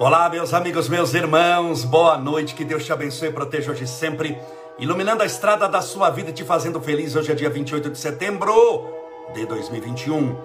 Olá, 0.00 0.28
meus 0.28 0.54
amigos, 0.54 0.88
meus 0.88 1.12
irmãos, 1.12 1.84
boa 1.84 2.16
noite, 2.16 2.54
que 2.54 2.64
Deus 2.64 2.84
te 2.84 2.92
abençoe 2.92 3.30
e 3.30 3.32
proteja 3.32 3.72
hoje 3.72 3.84
sempre, 3.84 4.40
iluminando 4.78 5.24
a 5.24 5.26
estrada 5.26 5.68
da 5.68 5.82
sua 5.82 6.08
vida 6.08 6.30
e 6.30 6.32
te 6.32 6.44
fazendo 6.44 6.80
feliz. 6.80 7.16
Hoje 7.16 7.32
é 7.32 7.34
dia 7.34 7.50
28 7.50 7.90
de 7.90 7.98
setembro 7.98 8.86
de 9.34 9.44
2021, 9.44 10.36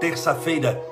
terça-feira, 0.00 0.82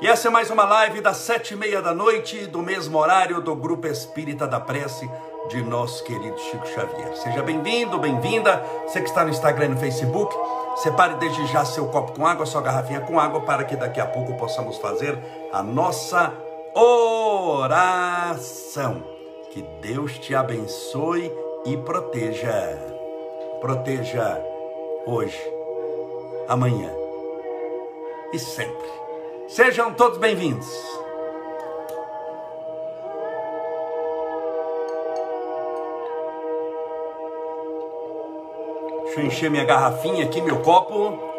e 0.00 0.08
essa 0.08 0.26
é 0.26 0.30
mais 0.32 0.50
uma 0.50 0.64
live 0.64 1.00
das 1.00 1.18
sete 1.18 1.54
e 1.54 1.56
meia 1.56 1.80
da 1.80 1.94
noite, 1.94 2.48
do 2.48 2.58
mesmo 2.58 2.98
horário 2.98 3.40
do 3.40 3.54
Grupo 3.54 3.86
Espírita 3.86 4.44
da 4.44 4.58
Prece 4.58 5.08
de 5.48 5.62
nosso 5.62 6.02
querido 6.02 6.36
Chico 6.40 6.66
Xavier. 6.66 7.16
Seja 7.16 7.44
bem-vindo, 7.44 7.96
bem-vinda, 7.96 8.60
você 8.84 9.00
que 9.00 9.08
está 9.08 9.22
no 9.22 9.30
Instagram 9.30 9.66
e 9.66 9.68
no 9.68 9.76
Facebook, 9.76 10.34
separe 10.78 11.14
desde 11.14 11.46
já 11.46 11.64
seu 11.64 11.86
copo 11.86 12.10
com 12.10 12.26
água, 12.26 12.44
sua 12.44 12.60
garrafinha 12.60 13.02
com 13.02 13.20
água, 13.20 13.42
para 13.42 13.62
que 13.62 13.76
daqui 13.76 14.00
a 14.00 14.06
pouco 14.06 14.34
possamos 14.34 14.78
fazer 14.78 15.16
a 15.52 15.62
nossa 15.62 16.32
oração. 16.74 17.31
Que 19.50 19.62
Deus 19.80 20.16
te 20.18 20.32
abençoe 20.32 21.28
e 21.66 21.76
proteja. 21.76 22.78
Proteja 23.60 24.40
hoje, 25.04 25.42
amanhã 26.46 26.88
e 28.32 28.38
sempre. 28.38 28.88
Sejam 29.48 29.92
todos 29.92 30.18
bem-vindos. 30.18 30.68
Deixa 39.02 39.20
eu 39.20 39.26
encher 39.26 39.50
minha 39.50 39.64
garrafinha 39.64 40.24
aqui, 40.24 40.40
meu 40.40 40.62
copo. 40.62 41.31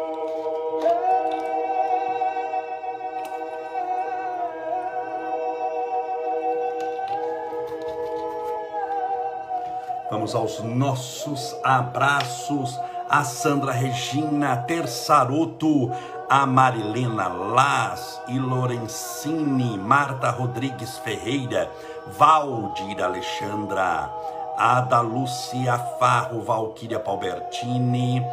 Vamos 10.24 10.34
aos 10.34 10.60
nossos 10.60 11.54
abraços. 11.62 12.80
A 13.10 13.22
Sandra 13.24 13.72
Regina 13.72 14.56
Terçaroto, 14.56 15.92
a 16.30 16.46
Marilena 16.46 17.28
Las 17.28 18.22
e 18.28 18.38
Lorenzini, 18.38 19.76
Marta 19.76 20.30
Rodrigues 20.30 20.96
Ferreira, 20.96 21.70
Valdir 22.18 23.04
Alexandra, 23.04 24.10
Ada 24.56 25.02
Lúcia 25.02 25.76
Farro, 26.00 26.40
Valquíria 26.40 26.98
Palbertini, 26.98 28.24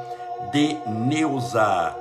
De 0.53 0.77
Neuza, 0.87 1.93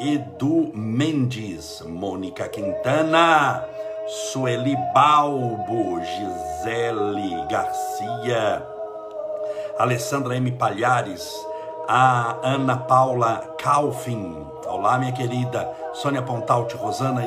Edu 0.00 0.72
Mendes, 0.72 1.82
Mônica 1.86 2.48
Quintana, 2.48 3.62
Sueli 4.06 4.74
Balbo, 4.94 6.00
Gisele 6.00 7.46
Garcia, 7.50 8.77
Alessandra 9.78 10.34
M. 10.34 10.50
Palhares, 10.50 11.32
a 11.86 12.36
Ana 12.42 12.76
Paula 12.76 13.54
Calfin, 13.58 14.44
olá 14.66 14.98
minha 14.98 15.12
querida, 15.12 15.72
Sônia 15.94 16.20
Pontalte, 16.20 16.76
Rosana 16.76 17.22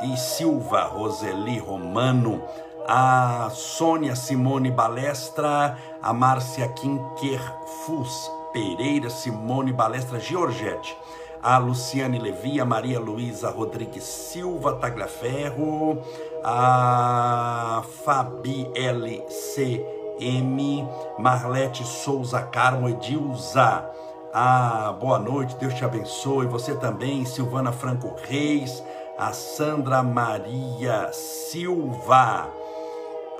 e, 0.00 0.16
Silva, 0.16 0.84
Roseli 0.84 1.58
Romano, 1.58 2.42
a 2.88 3.50
Sônia 3.50 4.16
Simone 4.16 4.70
Balestra, 4.70 5.76
a 6.02 6.14
Márcia 6.14 6.66
Quinquerfus 6.68 8.30
Pereira, 8.54 9.10
Simone 9.10 9.74
Balestra 9.74 10.18
Giorgetti, 10.18 10.96
a 11.42 11.58
Luciane 11.58 12.18
Levi, 12.18 12.58
a 12.58 12.64
Maria 12.64 12.98
Luísa 12.98 13.50
Rodrigues 13.50 14.04
Silva 14.04 14.76
Tagliaferro, 14.76 16.02
a 16.42 17.82
Fabi 18.02 18.66
LC 18.74 20.01
M. 20.20 20.88
Marlete 21.18 21.84
Souza 21.84 22.40
Carmo 22.42 22.88
Edilza. 22.88 23.88
Ah, 24.32 24.96
boa 24.98 25.18
noite, 25.18 25.56
Deus 25.56 25.74
te 25.74 25.84
abençoe. 25.84 26.46
Você 26.46 26.74
também, 26.74 27.24
Silvana 27.24 27.72
Franco 27.72 28.14
Reis, 28.24 28.82
a 29.18 29.32
Sandra 29.32 30.02
Maria 30.02 31.10
Silva. 31.12 32.48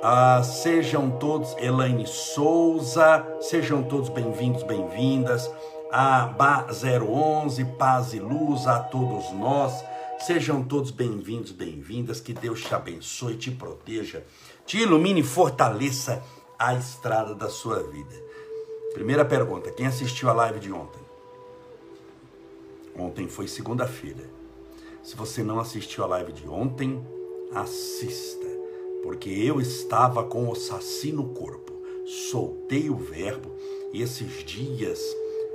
Ah, 0.02 0.42
sejam 0.42 1.10
todos, 1.12 1.56
Elaine 1.58 2.06
Souza, 2.06 3.24
sejam 3.40 3.82
todos 3.82 4.08
bem-vindos, 4.08 4.62
bem-vindas. 4.64 5.50
A 5.90 6.26
Ba 6.26 6.66
011, 6.70 7.64
paz 7.78 8.12
e 8.12 8.18
luz 8.18 8.66
a 8.66 8.80
todos 8.80 9.30
nós. 9.32 9.84
Sejam 10.18 10.62
todos 10.62 10.90
bem-vindos, 10.90 11.52
bem-vindas. 11.52 12.20
Que 12.20 12.32
Deus 12.32 12.62
te 12.62 12.74
abençoe, 12.74 13.36
te 13.36 13.50
proteja, 13.50 14.24
te 14.66 14.78
ilumine 14.78 15.20
e 15.20 15.24
fortaleça 15.24 16.22
a 16.62 16.74
estrada 16.74 17.34
da 17.34 17.48
sua 17.48 17.82
vida. 17.82 18.14
Primeira 18.94 19.24
pergunta: 19.24 19.70
quem 19.72 19.86
assistiu 19.86 20.30
a 20.30 20.32
live 20.32 20.60
de 20.60 20.72
ontem? 20.72 21.02
Ontem 22.96 23.26
foi 23.26 23.48
segunda-feira. 23.48 24.30
Se 25.02 25.16
você 25.16 25.42
não 25.42 25.58
assistiu 25.58 26.04
a 26.04 26.06
live 26.06 26.32
de 26.32 26.48
ontem, 26.48 27.04
assista, 27.52 28.46
porque 29.02 29.28
eu 29.28 29.60
estava 29.60 30.22
com 30.22 30.48
o 30.48 30.54
saci 30.54 31.10
no 31.10 31.30
corpo, 31.30 31.72
soltei 32.30 32.88
o 32.88 32.96
verbo 32.96 33.50
e 33.92 34.00
esses 34.00 34.44
dias, 34.44 35.00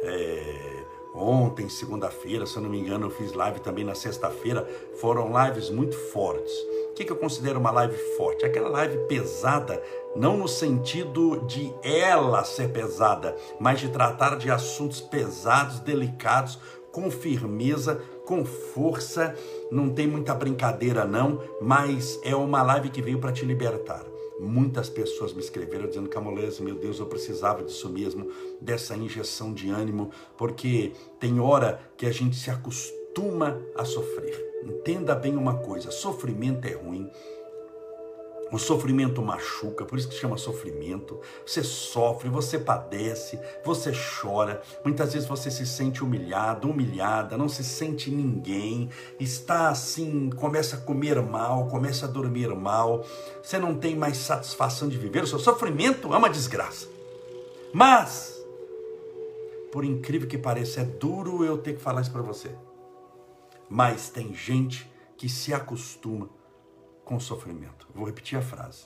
é, 0.01 0.76
ontem, 1.17 1.67
segunda-feira, 1.67 2.45
se 2.45 2.55
eu 2.55 2.61
não 2.61 2.69
me 2.69 2.79
engano, 2.79 3.07
eu 3.07 3.11
fiz 3.11 3.33
live 3.33 3.59
também 3.59 3.83
na 3.83 3.95
sexta-feira, 3.95 4.67
foram 5.01 5.31
lives 5.45 5.69
muito 5.69 5.97
fortes. 6.11 6.53
O 6.89 6.93
que, 6.93 7.05
que 7.05 7.11
eu 7.11 7.17
considero 7.17 7.59
uma 7.59 7.71
live 7.71 7.97
forte? 8.15 8.45
Aquela 8.45 8.69
live 8.69 8.97
pesada 9.07 9.81
não 10.15 10.37
no 10.37 10.47
sentido 10.47 11.41
de 11.45 11.73
ela 11.83 12.43
ser 12.43 12.69
pesada, 12.69 13.35
mas 13.59 13.79
de 13.79 13.89
tratar 13.89 14.35
de 14.37 14.49
assuntos 14.49 14.99
pesados, 14.99 15.79
delicados, 15.79 16.59
com 16.91 17.11
firmeza, 17.11 18.01
com 18.25 18.43
força. 18.43 19.35
Não 19.71 19.89
tem 19.89 20.07
muita 20.07 20.33
brincadeira, 20.33 21.05
não, 21.05 21.39
mas 21.61 22.19
é 22.23 22.35
uma 22.35 22.63
live 22.63 22.89
que 22.89 23.01
veio 23.01 23.19
para 23.19 23.31
te 23.31 23.45
libertar. 23.45 24.03
Muitas 24.39 24.89
pessoas 24.89 25.33
me 25.33 25.39
escreveram 25.39 25.87
dizendo, 25.87 26.09
Camolese, 26.09 26.61
meu 26.61 26.75
Deus, 26.75 26.99
eu 26.99 27.07
precisava 27.07 27.63
disso 27.63 27.89
mesmo, 27.89 28.31
dessa 28.61 28.95
injeção 28.95 29.53
de 29.53 29.69
ânimo, 29.69 30.11
porque 30.37 30.91
tem 31.19 31.39
hora 31.39 31.79
que 31.97 32.05
a 32.05 32.11
gente 32.11 32.35
se 32.35 32.49
acostuma 32.49 33.59
a 33.75 33.83
sofrer. 33.83 34.45
Entenda 34.63 35.15
bem 35.15 35.35
uma 35.35 35.57
coisa: 35.59 35.91
sofrimento 35.91 36.65
é 36.65 36.73
ruim, 36.73 37.09
o 38.51 38.57
sofrimento 38.57 39.21
machuca, 39.21 39.85
por 39.85 39.97
isso 39.97 40.07
que 40.07 40.15
chama 40.15 40.37
sofrimento. 40.37 41.19
Você 41.45 41.63
sofre, 41.63 42.29
você 42.29 42.57
padece, 42.57 43.39
você 43.63 43.91
chora. 43.91 44.61
Muitas 44.83 45.13
vezes 45.13 45.27
você 45.27 45.51
se 45.51 45.65
sente 45.65 46.03
humilhado, 46.03 46.69
humilhada, 46.69 47.37
não 47.37 47.49
se 47.49 47.63
sente 47.63 48.09
ninguém, 48.09 48.89
está 49.19 49.69
assim, 49.69 50.29
começa 50.29 50.77
a 50.77 50.79
comer 50.79 51.21
mal, 51.21 51.67
começa 51.67 52.05
a 52.05 52.09
dormir 52.09 52.53
mal. 52.55 53.05
Você 53.43 53.57
não 53.57 53.75
tem 53.75 53.95
mais 53.95 54.17
satisfação 54.17 54.87
de 54.87 54.97
viver. 54.97 55.23
O 55.23 55.27
seu 55.27 55.39
sofrimento 55.39 56.13
é 56.13 56.17
uma 56.17 56.29
desgraça. 56.29 56.87
Mas, 57.73 58.41
por 59.71 59.83
incrível 59.83 60.27
que 60.27 60.37
pareça, 60.37 60.81
é 60.81 60.85
duro 60.85 61.43
eu 61.43 61.57
ter 61.57 61.73
que 61.73 61.81
falar 61.81 62.01
isso 62.01 62.11
para 62.11 62.21
você. 62.21 62.49
Mas 63.69 64.09
tem 64.09 64.33
gente 64.33 64.89
que 65.17 65.27
se 65.27 65.53
acostuma 65.53 66.29
com 67.03 67.19
sofrimento. 67.19 67.86
Vou 67.97 68.05
repetir 68.05 68.37
a 68.37 68.41
frase. 68.43 68.83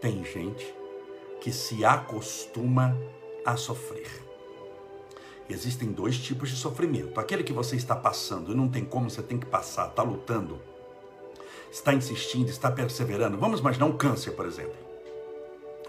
Tem 0.00 0.24
gente 0.24 0.74
que 1.38 1.52
se 1.52 1.84
acostuma 1.84 2.96
a 3.44 3.58
sofrer. 3.58 4.08
Existem 5.50 5.92
dois 5.92 6.18
tipos 6.18 6.48
de 6.48 6.56
sofrimento. 6.56 7.20
Aquele 7.20 7.44
que 7.44 7.52
você 7.52 7.76
está 7.76 7.94
passando 7.94 8.52
e 8.52 8.54
não 8.54 8.70
tem 8.70 8.86
como, 8.86 9.10
você 9.10 9.22
tem 9.22 9.38
que 9.38 9.44
passar, 9.44 9.88
está 9.88 10.02
lutando, 10.02 10.62
está 11.70 11.92
insistindo, 11.92 12.48
está 12.48 12.70
perseverando. 12.70 13.36
Vamos 13.36 13.60
imaginar 13.60 13.84
um 13.84 13.98
câncer, 13.98 14.30
por 14.30 14.46
exemplo. 14.46 14.74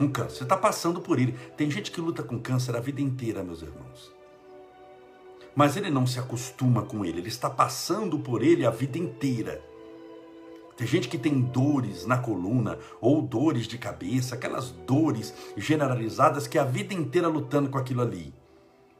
Um 0.01 0.09
câncer, 0.09 0.39
você 0.39 0.43
está 0.43 0.57
passando 0.57 0.99
por 0.99 1.17
ele. 1.17 1.31
Tem 1.55 1.71
gente 1.71 1.91
que 1.91 2.01
luta 2.01 2.23
com 2.23 2.37
câncer 2.37 2.75
a 2.75 2.81
vida 2.81 2.99
inteira, 2.99 3.41
meus 3.41 3.61
irmãos. 3.61 4.11
Mas 5.55 5.77
ele 5.77 5.89
não 5.89 6.05
se 6.05 6.19
acostuma 6.19 6.81
com 6.81 7.05
ele, 7.05 7.19
ele 7.19 7.29
está 7.29 7.49
passando 7.49 8.19
por 8.19 8.43
ele 8.43 8.65
a 8.65 8.69
vida 8.69 8.97
inteira. 8.97 9.72
Tem 10.75 10.87
gente 10.87 11.07
que 11.07 11.17
tem 11.17 11.39
dores 11.39 12.05
na 12.05 12.17
coluna 12.17 12.79
ou 12.99 13.21
dores 13.21 13.67
de 13.67 13.77
cabeça, 13.77 14.35
aquelas 14.35 14.71
dores 14.71 15.33
generalizadas 15.55 16.47
que 16.47 16.57
a 16.57 16.63
vida 16.63 16.93
inteira 16.93 17.27
lutando 17.27 17.69
com 17.69 17.77
aquilo 17.77 18.01
ali. 18.01 18.33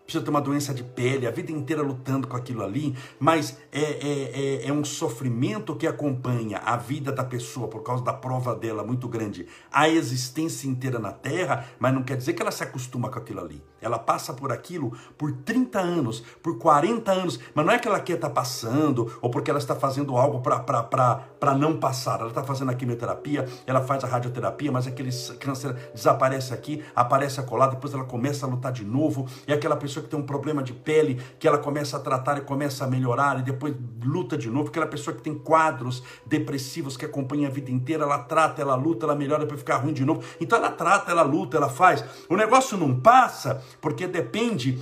Precisa 0.04 0.24
ter 0.24 0.30
uma 0.30 0.42
doença 0.42 0.74
de 0.74 0.84
pele, 0.84 1.26
a 1.26 1.32
vida 1.32 1.52
inteira 1.52 1.82
lutando 1.82 2.28
com 2.28 2.36
aquilo 2.36 2.62
ali, 2.62 2.94
mas 3.18 3.58
é, 3.72 3.82
é, 3.82 4.64
é, 4.64 4.68
é 4.68 4.74
um 4.74 4.84
sofrimento 4.84 5.76
que 5.76 5.88
acompanha 5.88 6.58
a 6.58 6.76
vida 6.76 7.12
da 7.12 7.24
pessoa 7.24 7.70
por 7.70 7.84
causa 7.84 8.04
da 8.04 8.12
prova 8.12 8.54
dela 8.54 8.84
muito 8.84 9.08
grande, 9.08 9.48
a 9.72 9.88
existência 9.88 10.68
inteira 10.68 11.00
na 11.00 11.14
Terra, 11.14 11.66
mas 11.80 11.94
não 11.94 12.04
quer 12.04 12.18
dizer 12.18 12.34
que 12.34 12.42
ela 12.42 12.52
se 12.52 12.64
acostuma 12.64 13.10
com 13.10 13.18
aquilo 13.18 13.40
ali. 13.40 13.64
Ela 13.84 14.00
passa 14.00 14.34
por 14.34 14.52
aquilo 14.52 14.94
por 15.18 15.32
30 15.32 15.80
anos, 15.80 16.22
por 16.42 16.58
40 16.58 17.12
anos, 17.12 17.40
mas 17.54 17.66
não 17.66 17.74
é 17.74 17.80
que 17.80 17.88
ela 17.88 18.00
quer 18.00 18.14
estar 18.14 18.30
tá 18.30 18.34
passando 18.34 19.18
ou 19.22 19.30
porque 19.30 19.50
ela 19.50 19.60
está 19.60 19.76
fazendo 19.76 20.18
algo 20.18 20.42
para 20.42 21.54
não 21.58 21.78
passar. 21.78 22.20
Ela 22.20 22.30
está 22.30 22.44
fazendo 22.44 22.72
a 22.72 22.74
quimioterapia, 22.74 23.48
ela 23.66 23.82
faz 23.82 24.04
a 24.04 24.08
radioterapia, 24.08 24.72
mas 24.72 24.88
aquele 24.88 25.12
câncer 25.40 25.74
desaparece 25.94 26.54
aqui, 26.54 26.84
aparece 26.96 27.40
acolá, 27.40 27.68
depois 27.68 27.94
ela 27.94 28.04
começa 28.06 28.46
a 28.46 28.50
lutar 28.50 28.72
de 28.72 28.86
novo. 28.86 29.28
É 29.48 29.54
aquela 29.54 29.76
pessoa 29.76 30.04
que 30.04 30.10
tem 30.10 30.20
um 30.20 30.26
problema 30.26 30.64
de 30.64 30.74
pele, 30.74 31.22
que 31.40 31.48
ela 31.48 31.58
começa 31.58 31.98
a 31.98 32.00
tratar 32.00 32.38
e 32.38 32.42
começa 32.42 32.86
a 32.86 32.88
melhorar, 32.88 33.40
e 33.40 33.44
depois 33.44 33.76
luta 34.04 34.38
de 34.38 34.50
novo. 34.50 34.70
Aquela 34.70 34.88
pessoa 34.88 35.16
que 35.16 35.22
tem 35.22 35.34
quadros 35.34 36.04
depressivos 36.26 36.98
que 36.98 37.06
acompanha 37.06 37.48
a 37.48 37.52
vida 37.52 37.72
inteira, 37.72 38.04
ela 38.04 38.20
trata, 38.20 38.62
ela 38.62 38.76
luta, 38.76 39.06
ela 39.06 39.16
melhora 39.16 39.46
para 39.46 39.58
ficar 39.58 39.78
ruim 39.78 39.94
de 39.94 40.06
novo. 40.06 40.24
Então 40.40 40.58
ela 40.58 40.72
trata, 40.72 41.12
ela 41.12 41.24
luta, 41.24 41.58
ela 41.58 41.70
faz. 41.70 42.04
O 42.30 42.36
negócio 42.36 42.78
não 42.78 43.00
passa 43.00 43.62
porque 43.82 44.08
depende 44.08 44.80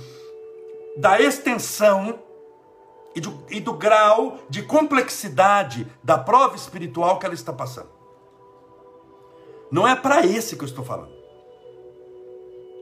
da 0.96 1.20
extensão 1.20 2.18
e 3.14 3.20
do, 3.20 3.44
e 3.50 3.60
do 3.60 3.74
grau 3.74 4.38
de 4.48 4.62
complexidade 4.62 5.86
da 6.02 6.18
prova 6.18 6.56
espiritual 6.56 7.18
que 7.18 7.26
ela 7.26 7.34
está 7.34 7.52
passando. 7.52 7.90
Não 9.70 9.86
é 9.86 9.96
para 9.96 10.26
esse 10.26 10.56
que 10.56 10.62
eu 10.62 10.68
estou 10.68 10.84
falando. 10.84 11.12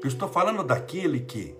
Eu 0.03 0.09
estou 0.09 0.29
falando 0.29 0.65
daquele 0.65 1.21
que, 1.21 1.55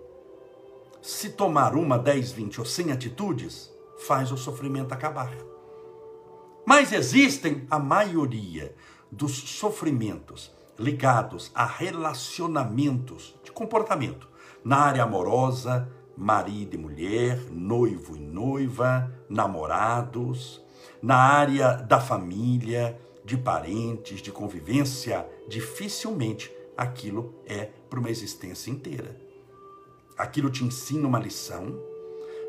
se 1.03 1.31
tomar 1.31 1.75
uma, 1.75 1.99
dez, 1.99 2.33
vinte 2.33 2.59
ou 2.59 2.67
cem 2.67 2.91
atitudes, 2.91 3.73
faz 3.99 4.33
o 4.33 4.37
sofrimento 4.37 4.93
acabar. 4.93 5.33
Mas 6.65 6.93
existem 6.93 7.67
a 7.71 7.79
maioria 7.79 8.75
dos 9.11 9.37
sofrimentos 9.37 10.51
ligados 10.79 11.51
a 11.55 11.67
relacionamentos 11.67 13.39
de 13.45 13.53
comportamento 13.53 14.29
na 14.65 14.79
área 14.79 15.03
amorosa, 15.03 15.89
marido 16.17 16.75
e 16.75 16.79
mulher, 16.79 17.41
noivo 17.51 18.17
e 18.17 18.21
noiva, 18.21 19.11
namorados, 19.29 20.63
na 21.03 21.17
área 21.17 21.73
da 21.73 22.01
família, 22.01 23.01
de 23.25 23.37
parentes, 23.37 24.21
de 24.21 24.33
convivência, 24.33 25.27
dificilmente 25.49 26.51
aquilo 26.77 27.35
é 27.47 27.69
para 27.89 28.01
uma 28.01 28.11
existência 28.11 28.71
inteira. 28.71 29.17
Aquilo 30.17 30.51
te 30.51 30.65
ensina 30.65 31.07
uma 31.07 31.19
lição, 31.19 31.79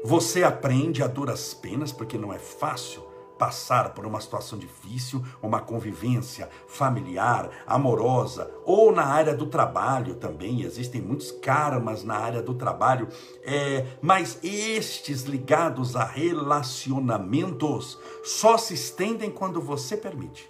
você 0.03 0.43
aprende 0.43 1.03
a 1.03 1.07
duras 1.07 1.53
penas, 1.53 1.91
porque 1.91 2.17
não 2.17 2.33
é 2.33 2.39
fácil 2.39 3.10
passar 3.41 3.95
por 3.95 4.05
uma 4.05 4.21
situação 4.21 4.55
difícil, 4.55 5.25
uma 5.41 5.59
convivência 5.59 6.47
familiar, 6.67 7.49
amorosa, 7.65 8.53
ou 8.63 8.91
na 8.91 9.03
área 9.03 9.33
do 9.33 9.47
trabalho 9.47 10.13
também, 10.13 10.61
existem 10.61 11.01
muitos 11.01 11.31
karmas 11.31 12.03
na 12.03 12.15
área 12.15 12.39
do 12.39 12.53
trabalho, 12.53 13.07
é, 13.41 13.97
mas 13.99 14.37
estes 14.43 15.23
ligados 15.23 15.95
a 15.95 16.03
relacionamentos 16.03 17.97
só 18.23 18.59
se 18.59 18.75
estendem 18.75 19.31
quando 19.31 19.59
você 19.59 19.97
permite. 19.97 20.47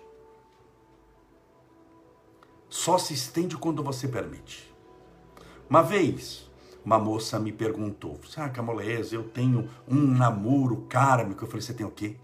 Só 2.68 2.98
se 2.98 3.14
estende 3.14 3.56
quando 3.56 3.82
você 3.82 4.06
permite. 4.06 4.70
Uma 5.70 5.82
vez, 5.82 6.52
uma 6.84 7.00
moça 7.00 7.40
me 7.40 7.54
perguntou: 7.54 8.20
Ah, 8.36 8.50
Camolese, 8.50 9.16
eu 9.16 9.24
tenho 9.24 9.70
um 9.88 9.96
namoro 9.96 10.86
kármico. 10.90 11.46
Eu 11.46 11.48
falei: 11.48 11.62
Você 11.62 11.74
tem 11.74 11.86
o 11.86 11.92
quê? 11.92 12.18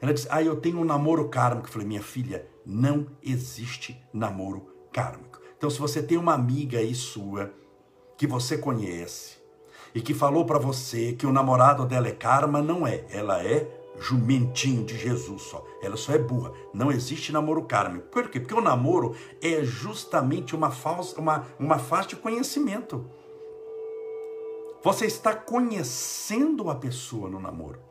Ela 0.00 0.14
disse: 0.14 0.28
Ah, 0.30 0.42
eu 0.42 0.56
tenho 0.56 0.78
um 0.78 0.84
namoro 0.84 1.28
kármico. 1.28 1.68
Eu 1.68 1.72
falei: 1.72 1.86
Minha 1.86 2.02
filha, 2.02 2.46
não 2.64 3.06
existe 3.22 4.00
namoro 4.12 4.66
kármico. 4.92 5.40
Então, 5.56 5.68
se 5.68 5.78
você 5.78 6.02
tem 6.02 6.16
uma 6.16 6.34
amiga 6.34 6.78
aí 6.78 6.94
sua 6.94 7.52
que 8.16 8.26
você 8.26 8.56
conhece 8.56 9.38
e 9.94 10.00
que 10.00 10.14
falou 10.14 10.44
para 10.44 10.58
você 10.58 11.12
que 11.12 11.26
o 11.26 11.32
namorado 11.32 11.84
dela 11.84 12.08
é 12.08 12.12
karma, 12.12 12.62
não 12.62 12.86
é. 12.86 13.04
Ela 13.10 13.42
é 13.42 13.68
jumentinho 13.98 14.84
de 14.84 14.96
Jesus 14.96 15.42
só. 15.42 15.64
Ela 15.82 15.96
só 15.96 16.12
é 16.12 16.18
burra. 16.18 16.52
Não 16.72 16.90
existe 16.90 17.32
namoro 17.32 17.64
kármico. 17.64 18.08
Por 18.08 18.28
quê? 18.30 18.40
Porque 18.40 18.54
o 18.54 18.60
namoro 18.60 19.14
é 19.42 19.62
justamente 19.62 20.54
uma, 20.54 20.70
falsa, 20.70 21.20
uma, 21.20 21.46
uma 21.58 21.78
fase 21.78 22.08
de 22.08 22.16
conhecimento. 22.16 23.04
Você 24.82 25.04
está 25.04 25.34
conhecendo 25.34 26.70
a 26.70 26.74
pessoa 26.74 27.28
no 27.28 27.38
namoro. 27.38 27.89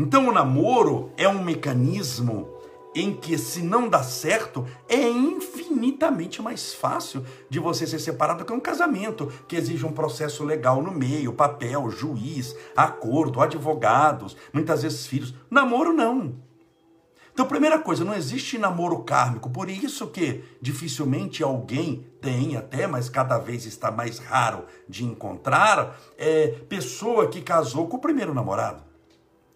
Então 0.00 0.28
o 0.28 0.32
namoro 0.32 1.12
é 1.14 1.28
um 1.28 1.44
mecanismo 1.44 2.48
em 2.94 3.12
que, 3.14 3.36
se 3.36 3.60
não 3.60 3.86
dá 3.86 4.02
certo, 4.02 4.66
é 4.88 4.96
infinitamente 4.96 6.40
mais 6.40 6.72
fácil 6.72 7.22
de 7.50 7.58
você 7.58 7.86
ser 7.86 7.98
separado 7.98 8.42
que 8.42 8.52
um 8.52 8.58
casamento, 8.58 9.30
que 9.46 9.54
exige 9.54 9.84
um 9.84 9.92
processo 9.92 10.42
legal 10.42 10.82
no 10.82 10.90
meio, 10.90 11.34
papel, 11.34 11.90
juiz, 11.90 12.56
acordo, 12.74 13.42
advogados, 13.42 14.38
muitas 14.54 14.82
vezes 14.82 15.06
filhos. 15.06 15.34
Namoro 15.50 15.92
não. 15.92 16.34
Então, 17.30 17.46
primeira 17.46 17.78
coisa, 17.78 18.02
não 18.02 18.14
existe 18.14 18.56
namoro 18.56 19.00
kármico, 19.00 19.50
por 19.50 19.68
isso 19.68 20.06
que 20.06 20.42
dificilmente 20.62 21.42
alguém 21.42 22.06
tem 22.22 22.56
até, 22.56 22.86
mas 22.86 23.10
cada 23.10 23.36
vez 23.36 23.66
está 23.66 23.90
mais 23.90 24.18
raro 24.18 24.64
de 24.88 25.04
encontrar, 25.04 26.00
é, 26.16 26.48
pessoa 26.70 27.28
que 27.28 27.42
casou 27.42 27.86
com 27.86 27.98
o 27.98 28.00
primeiro 28.00 28.32
namorado. 28.32 28.89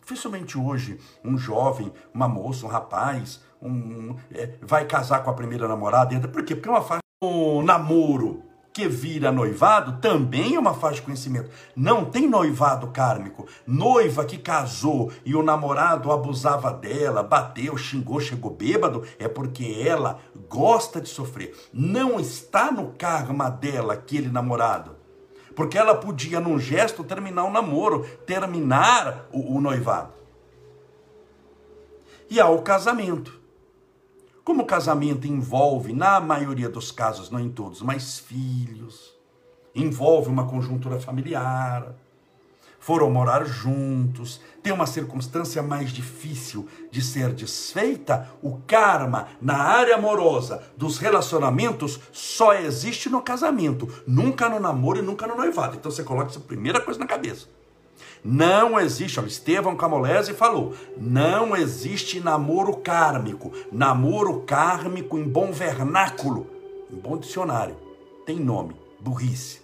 Dificilmente 0.04 0.58
hoje 0.58 1.00
um 1.24 1.38
jovem, 1.38 1.90
uma 2.12 2.28
moça, 2.28 2.66
um 2.66 2.68
rapaz, 2.68 3.40
um, 3.60 4.14
é, 4.30 4.50
vai 4.60 4.84
casar 4.84 5.24
com 5.24 5.30
a 5.30 5.34
primeira 5.34 5.66
namorada. 5.66 6.28
Por 6.28 6.44
quê? 6.44 6.54
Porque 6.54 6.68
é 6.68 6.72
uma 6.72 6.82
fase. 6.82 7.00
O 7.22 7.62
namoro 7.62 8.42
que 8.70 8.86
vira 8.86 9.32
noivado 9.32 9.98
também 10.00 10.56
é 10.56 10.58
uma 10.58 10.74
fase 10.74 10.96
de 10.96 11.02
conhecimento. 11.02 11.48
Não 11.74 12.04
tem 12.04 12.28
noivado 12.28 12.88
kármico. 12.88 13.46
Noiva 13.66 14.26
que 14.26 14.36
casou 14.36 15.10
e 15.24 15.34
o 15.34 15.42
namorado 15.42 16.12
abusava 16.12 16.70
dela, 16.70 17.22
bateu, 17.22 17.74
xingou, 17.78 18.20
chegou 18.20 18.50
bêbado, 18.50 19.04
é 19.18 19.26
porque 19.26 19.82
ela 19.86 20.18
gosta 20.50 21.00
de 21.00 21.08
sofrer. 21.08 21.56
Não 21.72 22.20
está 22.20 22.70
no 22.70 22.92
karma 22.92 23.48
dela 23.48 23.94
aquele 23.94 24.28
namorado. 24.28 24.93
Porque 25.54 25.78
ela 25.78 25.94
podia, 25.94 26.40
num 26.40 26.58
gesto, 26.58 27.04
terminar 27.04 27.44
o 27.44 27.50
namoro, 27.50 28.04
terminar 28.26 29.26
o, 29.32 29.56
o 29.56 29.60
noivado. 29.60 30.12
E 32.28 32.40
há 32.40 32.48
o 32.48 32.62
casamento. 32.62 33.40
Como 34.44 34.62
o 34.62 34.66
casamento 34.66 35.26
envolve, 35.26 35.92
na 35.92 36.20
maioria 36.20 36.68
dos 36.68 36.90
casos, 36.90 37.30
não 37.30 37.40
em 37.40 37.48
todos, 37.48 37.80
mas 37.80 38.18
filhos, 38.18 39.14
envolve 39.74 40.28
uma 40.28 40.46
conjuntura 40.46 41.00
familiar, 41.00 41.94
foram 42.84 43.10
morar 43.10 43.46
juntos, 43.46 44.42
tem 44.62 44.70
uma 44.70 44.84
circunstância 44.84 45.62
mais 45.62 45.90
difícil 45.90 46.68
de 46.90 47.00
ser 47.00 47.32
desfeita, 47.32 48.28
o 48.42 48.58
karma 48.66 49.28
na 49.40 49.56
área 49.56 49.94
amorosa 49.94 50.62
dos 50.76 50.98
relacionamentos 50.98 51.98
só 52.12 52.52
existe 52.52 53.08
no 53.08 53.22
casamento, 53.22 53.88
nunca 54.06 54.50
no 54.50 54.60
namoro 54.60 54.98
e 54.98 55.02
nunca 55.02 55.26
no 55.26 55.34
noivado. 55.34 55.76
Então 55.76 55.90
você 55.90 56.04
coloca 56.04 56.28
essa 56.28 56.40
primeira 56.40 56.78
coisa 56.78 57.00
na 57.00 57.06
cabeça. 57.06 57.48
Não 58.22 58.78
existe, 58.78 59.18
olha, 59.18 59.28
Estevão 59.28 59.76
Camolese 59.76 60.34
falou, 60.34 60.74
não 60.94 61.56
existe 61.56 62.20
namoro 62.20 62.76
kármico. 62.76 63.50
Namoro 63.72 64.42
kármico 64.42 65.16
em 65.16 65.24
bom 65.24 65.52
vernáculo, 65.52 66.46
em 66.92 66.96
bom 66.96 67.16
dicionário, 67.16 67.76
tem 68.26 68.38
nome, 68.38 68.76
burrice. 69.00 69.63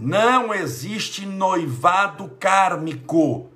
Não 0.00 0.54
existe 0.54 1.26
noivado 1.26 2.28
kármico. 2.38 3.50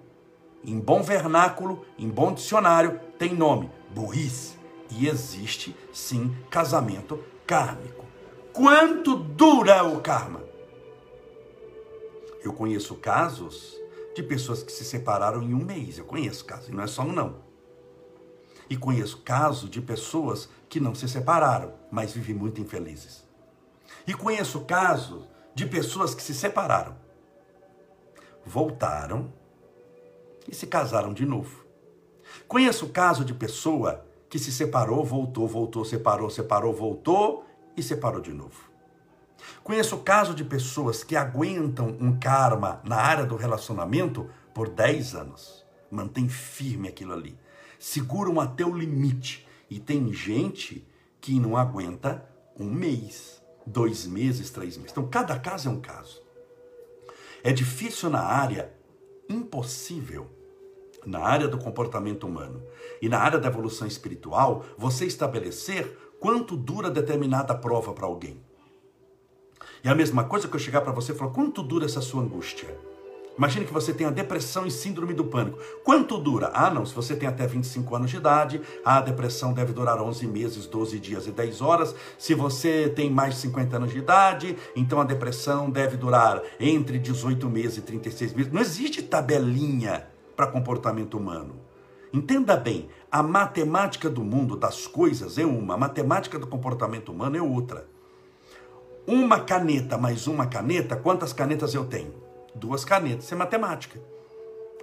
Em 0.64 0.80
bom 0.80 1.00
vernáculo, 1.00 1.86
em 1.96 2.08
bom 2.08 2.32
dicionário, 2.32 2.98
tem 3.16 3.32
nome: 3.32 3.70
burrice. 3.90 4.56
E 4.90 5.06
existe 5.06 5.74
sim 5.92 6.36
casamento 6.50 7.22
kármico. 7.46 8.04
Quanto 8.52 9.16
dura 9.16 9.84
o 9.84 10.00
karma? 10.00 10.42
Eu 12.42 12.52
conheço 12.52 12.96
casos 12.96 13.80
de 14.14 14.22
pessoas 14.22 14.64
que 14.64 14.72
se 14.72 14.84
separaram 14.84 15.42
em 15.42 15.54
um 15.54 15.64
mês. 15.64 15.96
Eu 15.96 16.04
conheço 16.04 16.44
casos, 16.44 16.68
e 16.68 16.72
não 16.72 16.82
é 16.82 16.88
só 16.88 17.02
um 17.02 17.12
não. 17.12 17.36
E 18.68 18.76
conheço 18.76 19.18
casos 19.18 19.70
de 19.70 19.80
pessoas 19.80 20.48
que 20.68 20.80
não 20.80 20.92
se 20.92 21.08
separaram, 21.08 21.72
mas 21.90 22.12
vivem 22.12 22.34
muito 22.34 22.60
infelizes. 22.60 23.22
E 24.06 24.12
conheço 24.12 24.62
casos 24.62 25.31
de 25.54 25.66
pessoas 25.66 26.14
que 26.14 26.22
se 26.22 26.34
separaram, 26.34 26.96
voltaram 28.44 29.32
e 30.48 30.54
se 30.54 30.66
casaram 30.66 31.12
de 31.12 31.24
novo. 31.24 31.64
Conheço 32.48 32.86
o 32.86 32.90
caso 32.90 33.24
de 33.24 33.34
pessoa 33.34 34.04
que 34.28 34.38
se 34.38 34.50
separou, 34.50 35.04
voltou, 35.04 35.46
voltou, 35.46 35.84
separou, 35.84 36.30
separou, 36.30 36.72
voltou 36.72 37.44
e 37.76 37.82
separou 37.82 38.20
de 38.20 38.32
novo. 38.32 38.70
Conheço 39.62 39.96
o 39.96 40.02
caso 40.02 40.34
de 40.34 40.44
pessoas 40.44 41.04
que 41.04 41.16
aguentam 41.16 41.96
um 42.00 42.18
karma 42.18 42.80
na 42.84 42.96
área 42.96 43.26
do 43.26 43.36
relacionamento 43.36 44.28
por 44.54 44.68
10 44.68 45.14
anos. 45.14 45.64
Mantém 45.90 46.28
firme 46.28 46.88
aquilo 46.88 47.12
ali. 47.12 47.38
Seguram 47.78 48.40
até 48.40 48.64
o 48.64 48.74
limite. 48.74 49.46
E 49.68 49.78
tem 49.78 50.12
gente 50.12 50.86
que 51.20 51.38
não 51.38 51.56
aguenta 51.56 52.24
um 52.58 52.64
mês 52.64 53.41
dois 53.66 54.06
meses, 54.06 54.50
três 54.50 54.76
meses. 54.76 54.92
Então, 54.92 55.08
cada 55.08 55.38
caso 55.38 55.68
é 55.68 55.72
um 55.72 55.80
caso. 55.80 56.22
É 57.42 57.52
difícil 57.52 58.08
na 58.10 58.20
área, 58.20 58.72
impossível, 59.28 60.28
na 61.04 61.20
área 61.20 61.48
do 61.48 61.58
comportamento 61.58 62.26
humano 62.26 62.62
e 63.00 63.08
na 63.08 63.18
área 63.18 63.38
da 63.38 63.48
evolução 63.48 63.86
espiritual, 63.86 64.64
você 64.78 65.04
estabelecer 65.04 65.98
quanto 66.20 66.56
dura 66.56 66.90
determinada 66.90 67.54
prova 67.54 67.92
para 67.92 68.06
alguém. 68.06 68.40
E 69.82 69.88
a 69.88 69.94
mesma 69.94 70.24
coisa 70.24 70.46
que 70.46 70.54
eu 70.54 70.60
chegar 70.60 70.82
para 70.82 70.92
você 70.92 71.10
e 71.10 71.14
falar, 71.14 71.32
quanto 71.32 71.62
dura 71.62 71.84
essa 71.84 72.00
sua 72.00 72.22
angústia? 72.22 72.91
Imagine 73.36 73.64
que 73.64 73.72
você 73.72 73.94
tem 73.94 74.06
a 74.06 74.10
depressão 74.10 74.66
e 74.66 74.70
síndrome 74.70 75.14
do 75.14 75.24
pânico. 75.24 75.58
Quanto 75.82 76.18
dura? 76.18 76.50
Ah, 76.52 76.70
não, 76.70 76.84
se 76.84 76.94
você 76.94 77.16
tem 77.16 77.28
até 77.28 77.46
25 77.46 77.96
anos 77.96 78.10
de 78.10 78.18
idade, 78.18 78.60
a 78.84 79.00
depressão 79.00 79.52
deve 79.54 79.72
durar 79.72 80.00
11 80.00 80.26
meses, 80.26 80.66
12 80.66 80.98
dias 80.98 81.26
e 81.26 81.30
10 81.30 81.60
horas. 81.62 81.94
Se 82.18 82.34
você 82.34 82.92
tem 82.94 83.10
mais 83.10 83.34
de 83.34 83.40
50 83.40 83.76
anos 83.76 83.92
de 83.92 83.98
idade, 83.98 84.56
então 84.76 85.00
a 85.00 85.04
depressão 85.04 85.70
deve 85.70 85.96
durar 85.96 86.42
entre 86.60 86.98
18 86.98 87.48
meses 87.48 87.78
e 87.78 87.82
36 87.82 88.34
meses. 88.34 88.52
Não 88.52 88.60
existe 88.60 89.02
tabelinha 89.02 90.06
para 90.36 90.46
comportamento 90.46 91.16
humano. 91.16 91.56
Entenda 92.12 92.56
bem, 92.56 92.90
a 93.10 93.22
matemática 93.22 94.10
do 94.10 94.22
mundo 94.22 94.56
das 94.56 94.86
coisas 94.86 95.38
é 95.38 95.46
uma, 95.46 95.74
a 95.74 95.78
matemática 95.78 96.38
do 96.38 96.46
comportamento 96.46 97.10
humano 97.10 97.36
é 97.36 97.42
outra. 97.42 97.86
Uma 99.06 99.40
caneta 99.40 99.96
mais 99.96 100.26
uma 100.26 100.46
caneta, 100.46 100.94
quantas 100.94 101.32
canetas 101.32 101.74
eu 101.74 101.86
tenho? 101.86 102.21
Duas 102.54 102.84
canetas, 102.84 103.24
isso 103.24 103.34
é 103.34 103.36
matemática. 103.36 104.00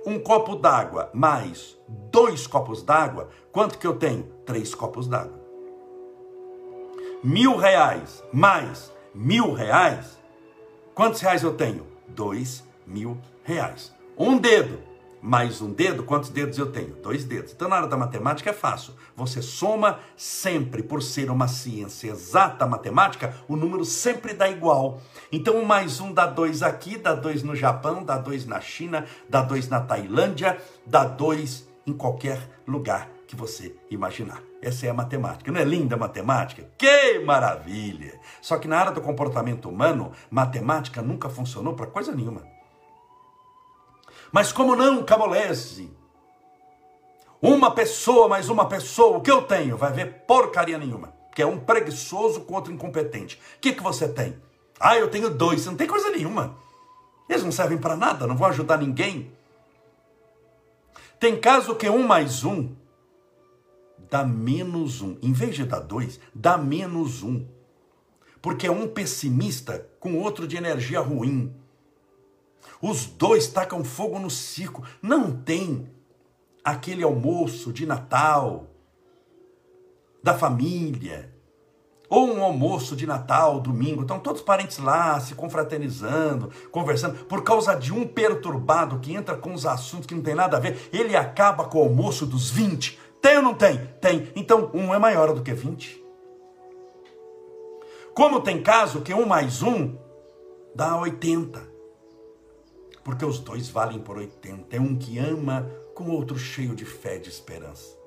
Um 0.06 0.20
copo 0.20 0.56
d'água 0.56 1.10
mais 1.14 1.78
dois 1.88 2.48
copos 2.48 2.82
d'água, 2.82 3.30
quanto 3.52 3.78
que 3.78 3.86
eu 3.86 3.96
tenho? 3.96 4.24
Três 4.46 4.74
copos 4.74 5.08
d'água. 5.08 5.40
Mil 7.24 7.58
reais 7.58 8.24
mais 8.32 8.92
mil 9.14 9.54
reais, 9.54 10.18
quantos 10.94 11.20
reais 11.22 11.44
eu 11.44 11.54
tenho? 11.54 11.86
Dois 12.08 12.64
mil 12.86 13.18
reais. 13.44 13.94
Um 14.18 14.38
dedo 14.38 14.80
mais 15.22 15.62
um 15.62 15.72
dedo, 15.72 16.04
quantos 16.04 16.30
dedos 16.30 16.58
eu 16.58 16.72
tenho? 16.72 16.96
Dois 16.96 17.26
dedos. 17.26 17.52
Então, 17.52 17.68
na 17.68 17.78
hora 17.78 17.88
da 17.88 17.98
matemática 17.98 18.50
é 18.50 18.54
fácil. 18.54 18.94
Você 19.16 19.42
soma 19.42 20.00
sempre, 20.16 20.82
por 20.82 21.02
ser 21.02 21.30
uma 21.30 21.48
ciência 21.48 22.12
exata 22.12 22.66
matemática, 22.66 23.36
o 23.48 23.56
número 23.56 23.84
sempre 23.84 24.34
dá 24.34 24.50
igual. 24.50 25.02
Então, 25.32 25.58
um 25.58 25.66
mais 25.66 26.00
um 26.00 26.14
dá 26.14 26.26
dois 26.26 26.64
aqui, 26.64 26.98
dá 26.98 27.14
dois 27.14 27.44
no 27.44 27.56
Japão, 27.56 28.04
dá 28.04 28.18
dois 28.18 28.46
na 28.46 28.62
China, 28.62 29.06
dá 29.28 29.42
dois 29.42 29.68
na 29.68 29.82
Tailândia, 29.82 30.58
dá 30.86 31.04
dois 31.04 31.68
em 31.86 31.94
qualquer 31.94 32.40
lugar 32.68 33.10
que 33.28 33.36
você 33.36 33.76
imaginar. 33.92 34.42
Essa 34.62 34.88
é 34.88 34.90
a 34.90 34.94
matemática. 34.94 35.52
Não 35.52 35.60
é 35.60 35.64
linda 35.64 35.96
a 35.96 35.98
matemática? 36.00 36.70
Que 36.78 37.20
maravilha! 37.20 38.20
Só 38.42 38.58
que 38.58 38.68
na 38.68 38.78
área 38.78 38.92
do 38.92 39.02
comportamento 39.02 39.70
humano, 39.70 40.12
matemática 40.30 41.02
nunca 41.02 41.30
funcionou 41.30 41.74
para 41.74 41.88
coisa 41.88 42.14
nenhuma. 42.14 42.59
Mas 44.32 44.52
como 44.52 44.76
não, 44.76 45.04
Camolese? 45.04 45.92
Uma 47.42 47.72
pessoa 47.72 48.28
mais 48.28 48.50
uma 48.50 48.68
pessoa, 48.68 49.18
o 49.18 49.22
que 49.22 49.32
eu 49.32 49.42
tenho? 49.44 49.78
Vai 49.78 49.92
ver 49.94 50.26
porcaria 50.28 50.78
nenhuma. 50.78 51.14
Que 51.34 51.42
é 51.42 51.46
um 51.46 51.60
preguiçoso 51.60 52.42
com 52.42 52.56
outro 52.56 52.74
incompetente. 52.74 53.40
O 53.56 53.60
que, 53.60 53.74
que 53.74 53.84
você 53.84 54.08
tem? 54.10 54.36
Ah, 54.80 54.98
eu 54.98 55.10
tenho 55.10 55.30
dois. 55.30 55.62
Você 55.62 55.70
não 55.70 55.78
tem 55.78 55.88
coisa 55.88 56.10
nenhuma. 56.10 56.58
Eles 57.30 57.44
não 57.44 57.52
servem 57.52 57.78
para 57.78 57.96
nada, 57.96 58.26
não 58.26 58.36
vão 58.36 58.50
ajudar 58.50 58.78
ninguém. 58.78 59.32
Tem 61.20 61.40
caso 61.40 61.76
que 61.76 61.90
um 61.90 62.06
mais 62.06 62.44
um 62.44 62.76
dá 64.10 64.24
menos 64.24 65.02
um. 65.02 65.18
Em 65.22 65.32
vez 65.32 65.56
de 65.56 65.64
dar 65.64 65.80
dois, 65.80 66.20
dá 66.34 66.58
menos 66.58 67.24
um. 67.24 67.46
Porque 68.42 68.68
é 68.68 68.72
um 68.72 68.88
pessimista 68.88 69.88
com 70.00 70.18
outro 70.18 70.48
de 70.48 70.58
energia 70.58 71.00
ruim. 71.00 71.54
Os 72.82 73.06
dois 73.06 73.48
tacam 73.48 73.84
fogo 73.84 74.20
no 74.20 74.30
circo. 74.30 74.84
Não 75.02 75.32
tem 75.32 75.90
aquele 76.64 77.04
almoço 77.04 77.74
de 77.74 77.86
Natal 77.86 78.68
da 80.24 80.34
família. 80.34 81.34
Ou 82.10 82.34
um 82.34 82.44
almoço 82.44 82.96
de 82.96 83.06
Natal, 83.06 83.60
domingo, 83.60 84.02
estão 84.02 84.20
todos 84.20 84.42
parentes 84.42 84.80
lá, 84.80 85.20
se 85.20 85.36
confraternizando, 85.36 86.50
conversando, 86.72 87.26
por 87.26 87.44
causa 87.44 87.76
de 87.76 87.94
um 87.94 88.08
perturbado 88.08 89.00
que 89.00 89.14
entra 89.14 89.38
com 89.38 89.54
os 89.54 89.66
assuntos 89.66 90.08
que 90.08 90.16
não 90.16 90.24
tem 90.24 90.34
nada 90.34 90.58
a 90.58 90.60
ver, 90.60 90.90
ele 90.92 91.16
acaba 91.16 91.66
com 91.66 91.78
o 91.78 91.84
almoço 91.84 92.26
dos 92.26 92.50
20. 92.50 93.00
Tem 93.22 93.38
ou 93.38 93.44
não 93.44 93.54
tem? 93.54 93.78
Tem. 94.02 94.32
Então, 94.36 94.72
um 94.74 94.94
é 94.94 94.98
maior 94.98 95.34
do 95.34 95.44
que 95.44 95.54
20. 95.54 96.04
Como 98.16 98.42
tem 98.42 98.62
caso 98.62 99.02
que 99.02 99.14
um 99.14 99.26
mais 99.26 99.62
um 99.62 99.96
dá 100.76 100.98
80 100.98 101.69
porque 103.10 103.26
os 103.26 103.40
dois 103.40 103.68
valem 103.68 103.98
por 103.98 104.20
80. 104.20 104.76
É 104.76 104.80
um 104.80 104.96
que 104.96 105.18
ama 105.18 105.68
com 105.96 106.04
o 106.04 106.12
outro 106.12 106.38
cheio 106.38 106.76
de 106.76 106.86
fé 106.86 107.16
e 107.16 107.20
de 107.20 107.28
esperança. 107.28 107.98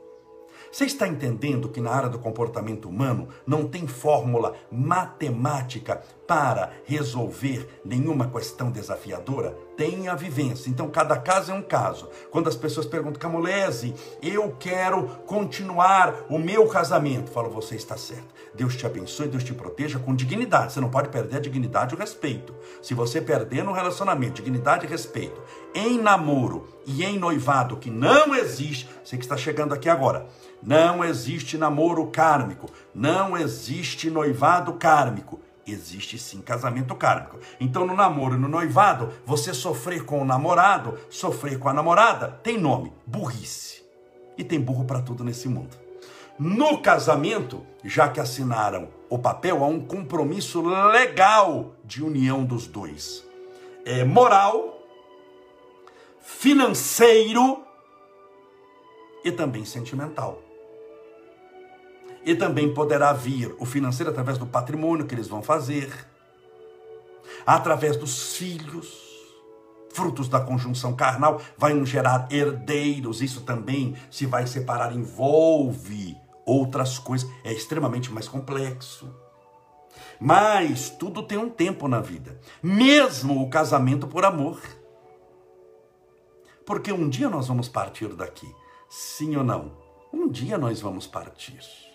Você 0.71 0.85
está 0.85 1.09
entendendo 1.09 1.69
que 1.69 1.81
na 1.81 1.91
área 1.91 2.09
do 2.09 2.21
comportamento 2.21 2.89
humano 2.89 3.27
não 3.45 3.67
tem 3.69 3.85
fórmula 3.89 4.55
matemática 4.71 6.05
para 6.27 6.71
resolver 6.85 7.69
nenhuma 7.85 8.29
questão 8.29 8.71
desafiadora? 8.71 9.57
Tem 9.77 10.09
a 10.09 10.15
vivência. 10.15 10.71
Então, 10.71 10.89
cada 10.89 11.17
caso 11.17 11.53
é 11.53 11.55
um 11.55 11.63
caso. 11.63 12.09
Quando 12.31 12.49
as 12.49 12.57
pessoas 12.57 12.87
perguntam, 12.87 13.21
Camolese, 13.21 13.95
eu 14.23 14.55
quero 14.59 15.07
continuar 15.27 16.27
o 16.29 16.39
meu 16.39 16.67
casamento. 16.69 17.31
Falo, 17.31 17.51
você 17.51 17.75
está 17.75 17.97
certo. 17.97 18.33
Deus 18.55 18.77
te 18.77 18.87
abençoe, 18.87 19.29
Deus 19.29 19.45
te 19.45 19.55
proteja 19.55 19.99
com 19.99 20.15
dignidade. 20.15 20.73
Você 20.73 20.81
não 20.81 20.91
pode 20.91 21.09
perder 21.09 21.37
a 21.37 21.41
dignidade 21.41 21.95
e 21.95 21.97
o 21.97 21.99
respeito. 21.99 22.55
Se 22.83 22.95
você 22.95 23.21
perder 23.21 23.65
no 23.65 23.73
relacionamento, 23.73 24.43
dignidade 24.43 24.87
e 24.87 24.89
respeito, 24.89 25.41
em 25.75 25.99
namoro 26.01 26.69
e 26.87 27.05
em 27.05 27.19
noivado, 27.19 27.77
que 27.77 27.91
não 27.91 28.35
existe, 28.35 28.89
você 29.03 29.17
que 29.17 29.25
está 29.25 29.37
chegando 29.37 29.73
aqui 29.73 29.89
agora, 29.89 30.27
não 30.63 31.05
existe 31.05 31.59
namoro 31.59 32.07
kármico, 32.07 32.71
não 32.95 33.37
existe 33.37 34.11
noivado 34.11 34.75
kármico. 34.75 35.41
Existe 35.67 36.19
sim 36.19 36.41
casamento 36.41 36.95
kármico. 36.95 37.39
Então, 37.61 37.87
no 37.87 37.95
namoro 37.95 38.35
e 38.35 38.39
no 38.39 38.49
noivado, 38.49 39.13
você 39.25 39.55
sofrer 39.55 40.05
com 40.05 40.21
o 40.21 40.25
namorado, 40.25 40.99
sofrer 41.09 41.59
com 41.59 41.69
a 41.69 41.73
namorada, 41.73 42.29
tem 42.43 42.59
nome: 42.59 42.93
burrice. 43.07 43.83
E 44.37 44.43
tem 44.43 44.61
burro 44.61 44.85
para 44.85 45.03
tudo 45.03 45.23
nesse 45.23 45.49
mundo. 45.49 45.77
No 46.39 46.79
casamento, 46.79 47.65
já 47.85 48.09
que 48.09 48.19
assinaram 48.19 48.89
o 49.09 49.19
papel, 49.19 49.63
há 49.63 49.67
um 49.67 49.81
compromisso 49.81 50.63
legal 50.63 51.75
de 51.85 52.03
união 52.03 52.45
dos 52.45 52.67
dois. 52.67 53.25
É 53.85 54.03
moral, 54.03 54.83
financeiro 56.21 57.63
e 59.25 59.31
também 59.31 59.65
sentimental. 59.65 60.43
E 62.25 62.35
também 62.35 62.73
poderá 62.73 63.13
vir 63.13 63.55
o 63.59 63.67
financeiro 63.67 64.11
através 64.11 64.39
do 64.39 64.47
patrimônio 64.47 65.07
que 65.07 65.15
eles 65.15 65.27
vão 65.27 65.43
fazer, 65.43 65.93
através 67.47 67.97
dos 67.97 68.37
filhos, 68.37 69.13
frutos 69.93 70.29
da 70.29 70.41
conjunção 70.41 70.95
carnal, 70.95 71.41
vai 71.57 71.85
gerar 71.85 72.29
herdeiros, 72.31 73.21
isso 73.21 73.43
também 73.43 73.95
se 74.11 74.27
vai 74.27 74.47
separar, 74.47 74.95
envolve 74.95 76.17
outras 76.47 76.99
coisas, 76.99 77.29
é 77.45 77.53
extremamente 77.53 78.11
mais 78.11 78.29
complexo. 78.29 79.13
Mas 80.19 80.91
tudo 80.91 81.23
tem 81.23 81.37
um 81.37 81.51
tempo 81.51 81.89
na 81.89 82.01
vida, 82.01 82.41
mesmo 82.63 83.43
o 83.43 83.51
casamento 83.51 84.07
por 84.07 84.25
amor. 84.25 84.61
Porque 86.65 86.93
um 86.93 87.09
dia 87.09 87.29
nós 87.29 87.49
vamos 87.49 87.69
partir 87.69 88.09
daqui, 88.15 88.49
sim 88.89 89.37
ou 89.37 89.43
não? 89.43 89.73
Um 90.13 90.29
dia 90.29 90.57
nós 90.57 90.81
vamos 90.81 91.07
partir. 91.07 91.92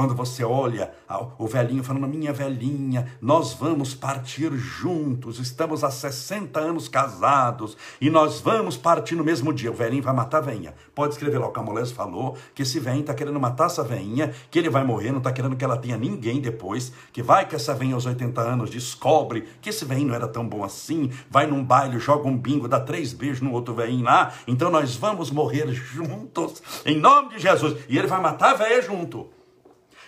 Quando 0.00 0.14
você 0.14 0.42
olha 0.42 0.94
o 1.36 1.46
velhinho 1.46 1.84
falando, 1.84 2.08
minha 2.08 2.32
velhinha, 2.32 3.06
nós 3.20 3.52
vamos 3.52 3.94
partir 3.94 4.50
juntos, 4.56 5.38
estamos 5.38 5.84
há 5.84 5.90
60 5.90 6.58
anos 6.58 6.88
casados 6.88 7.76
e 8.00 8.08
nós 8.08 8.40
vamos 8.40 8.78
partir 8.78 9.14
no 9.14 9.22
mesmo 9.22 9.52
dia. 9.52 9.70
O 9.70 9.74
velhinho 9.74 10.02
vai 10.02 10.14
matar 10.14 10.38
a 10.38 10.40
velhinha. 10.40 10.74
Pode 10.94 11.12
escrever 11.12 11.36
lá, 11.36 11.48
o 11.48 11.50
Camolés 11.50 11.90
falou 11.90 12.34
que 12.54 12.62
esse 12.62 12.80
velhinho 12.80 13.02
está 13.02 13.12
querendo 13.12 13.38
matar 13.38 13.66
essa 13.66 13.84
velhinha, 13.84 14.32
que 14.50 14.58
ele 14.58 14.70
vai 14.70 14.84
morrer, 14.84 15.10
não 15.10 15.18
está 15.18 15.32
querendo 15.32 15.54
que 15.54 15.66
ela 15.66 15.76
tenha 15.76 15.98
ninguém 15.98 16.40
depois, 16.40 16.94
que 17.12 17.22
vai 17.22 17.46
que 17.46 17.54
essa 17.54 17.74
velhinha 17.74 17.94
aos 17.94 18.06
80 18.06 18.40
anos 18.40 18.70
descobre 18.70 19.48
que 19.60 19.68
esse 19.68 19.84
velhinho 19.84 20.08
não 20.08 20.14
era 20.14 20.28
tão 20.28 20.48
bom 20.48 20.64
assim, 20.64 21.10
vai 21.28 21.46
num 21.46 21.62
baile, 21.62 21.98
joga 21.98 22.26
um 22.26 22.38
bingo, 22.38 22.66
dá 22.66 22.80
três 22.80 23.12
beijos 23.12 23.42
no 23.42 23.52
outro 23.52 23.74
velhinho 23.74 24.06
lá, 24.06 24.32
então 24.48 24.70
nós 24.70 24.96
vamos 24.96 25.30
morrer 25.30 25.70
juntos, 25.74 26.62
em 26.86 26.96
nome 26.96 27.34
de 27.34 27.38
Jesus. 27.38 27.76
E 27.86 27.98
ele 27.98 28.06
vai 28.06 28.22
matar 28.22 28.52
a 28.52 28.54
velha 28.54 28.80
junto. 28.80 29.28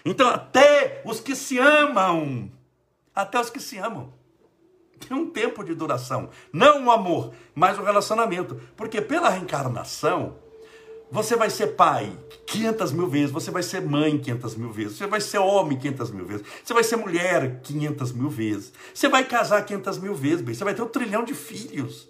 Então, 0.05 0.29
até 0.29 1.03
os 1.05 1.21
que 1.21 1.35
se 1.37 1.59
amam, 1.59 2.51
até 3.15 3.41
os 3.41 3.51
que 3.51 3.61
se 3.61 3.79
amam, 3.79 4.13
tem 4.99 5.17
um 5.17 5.31
tempo 5.31 5.65
de 5.65 5.75
duração. 5.75 6.31
Não 6.53 6.87
o 6.87 6.91
amor, 6.91 7.33
mas 7.55 7.79
o 7.79 7.83
relacionamento. 7.83 8.61
Porque 8.77 9.01
pela 9.01 9.29
reencarnação, 9.29 10.37
Você 11.13 11.37
vai 11.37 11.51
ser 11.51 11.77
pai 11.77 12.11
500 12.47 12.91
mil 12.93 13.07
vezes, 13.07 13.31
você 13.31 13.51
vai 13.51 13.63
ser 13.63 13.83
mãe 13.83 14.19
500 14.19 14.55
mil 14.55 14.73
vezes, 14.73 14.97
você 14.97 15.07
vai 15.07 15.21
ser 15.21 15.37
homem 15.37 15.79
500 15.79 16.11
mil 16.11 16.25
vezes, 16.25 16.47
você 16.65 16.73
vai 16.73 16.83
ser 16.83 16.97
mulher 16.97 17.61
500 17.63 18.13
mil 18.13 18.31
vezes, 18.31 18.73
você 18.95 19.11
vai 19.11 19.23
casar 19.23 19.63
500 19.63 19.99
mil 19.99 20.15
vezes, 20.15 20.43
você 20.43 20.65
vai 20.65 20.75
ter 20.75 20.81
um 20.81 20.89
trilhão 20.89 21.23
de 21.23 21.35
filhos. 21.35 22.09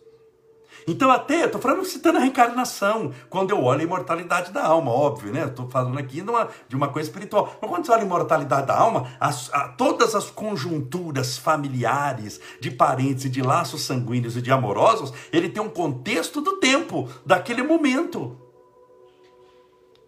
Então, 0.86 1.10
até, 1.10 1.44
estou 1.44 1.60
falando, 1.60 1.84
citando 1.84 2.18
a 2.18 2.20
reencarnação, 2.20 3.12
quando 3.30 3.50
eu 3.50 3.62
olho 3.62 3.80
a 3.80 3.84
imortalidade 3.84 4.52
da 4.52 4.64
alma, 4.64 4.90
óbvio, 4.90 5.32
né? 5.32 5.44
Estou 5.44 5.68
falando 5.68 5.98
aqui 5.98 6.20
de 6.20 6.30
uma, 6.30 6.48
de 6.68 6.76
uma 6.76 6.88
coisa 6.88 7.08
espiritual. 7.08 7.56
Mas 7.60 7.70
quando 7.70 7.86
você 7.86 7.92
olha 7.92 8.02
a 8.02 8.06
imortalidade 8.06 8.66
da 8.66 8.76
alma, 8.76 9.08
as, 9.20 9.52
a, 9.52 9.68
todas 9.68 10.14
as 10.14 10.30
conjunturas 10.30 11.38
familiares, 11.38 12.40
de 12.60 12.70
parentes, 12.70 13.30
de 13.30 13.42
laços 13.42 13.82
sanguíneos 13.82 14.36
e 14.36 14.42
de 14.42 14.50
amorosos, 14.50 15.12
ele 15.32 15.48
tem 15.48 15.62
um 15.62 15.68
contexto 15.68 16.40
do 16.40 16.58
tempo, 16.58 17.08
daquele 17.24 17.62
momento 17.62 18.36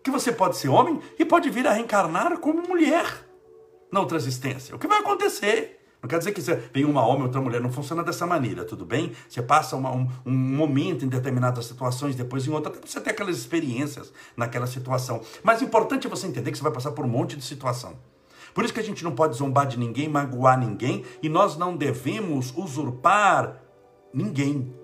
que 0.02 0.10
você 0.10 0.30
pode 0.30 0.56
ser 0.56 0.68
homem 0.68 1.00
e 1.18 1.24
pode 1.24 1.48
vir 1.48 1.66
a 1.66 1.72
reencarnar 1.72 2.38
como 2.38 2.62
mulher 2.68 3.26
na 3.90 4.00
outra 4.00 4.18
existência. 4.18 4.74
O 4.74 4.78
que 4.78 4.86
vai 4.86 4.98
acontecer? 4.98 5.83
Não 6.04 6.08
quer 6.08 6.18
dizer 6.18 6.32
que 6.32 6.42
você 6.42 6.56
vem 6.70 6.84
uma 6.84 7.00
homem, 7.06 7.22
outra 7.22 7.40
mulher, 7.40 7.62
não 7.62 7.72
funciona 7.72 8.04
dessa 8.04 8.26
maneira, 8.26 8.62
tudo 8.62 8.84
bem? 8.84 9.12
Você 9.26 9.40
passa 9.40 9.74
uma, 9.74 9.90
um, 9.90 10.06
um, 10.26 10.32
momento 10.34 11.02
em 11.02 11.08
determinadas 11.08 11.64
situações, 11.64 12.14
depois 12.14 12.46
em 12.46 12.50
outra, 12.50 12.70
até 12.70 12.86
você 12.86 13.00
ter 13.00 13.08
aquelas 13.08 13.38
experiências 13.38 14.12
naquela 14.36 14.66
situação. 14.66 15.22
Mas 15.42 15.62
o 15.62 15.64
importante 15.64 16.06
é 16.06 16.10
você 16.10 16.26
entender 16.26 16.52
que 16.52 16.58
você 16.58 16.62
vai 16.62 16.72
passar 16.72 16.92
por 16.92 17.06
um 17.06 17.08
monte 17.08 17.38
de 17.38 17.42
situação. 17.42 17.94
Por 18.52 18.66
isso 18.66 18.74
que 18.74 18.80
a 18.80 18.84
gente 18.84 19.02
não 19.02 19.12
pode 19.12 19.34
zombar 19.34 19.66
de 19.66 19.78
ninguém, 19.78 20.06
magoar 20.06 20.60
ninguém, 20.60 21.06
e 21.22 21.28
nós 21.30 21.56
não 21.56 21.74
devemos 21.74 22.52
usurpar 22.54 23.62
ninguém. 24.12 24.74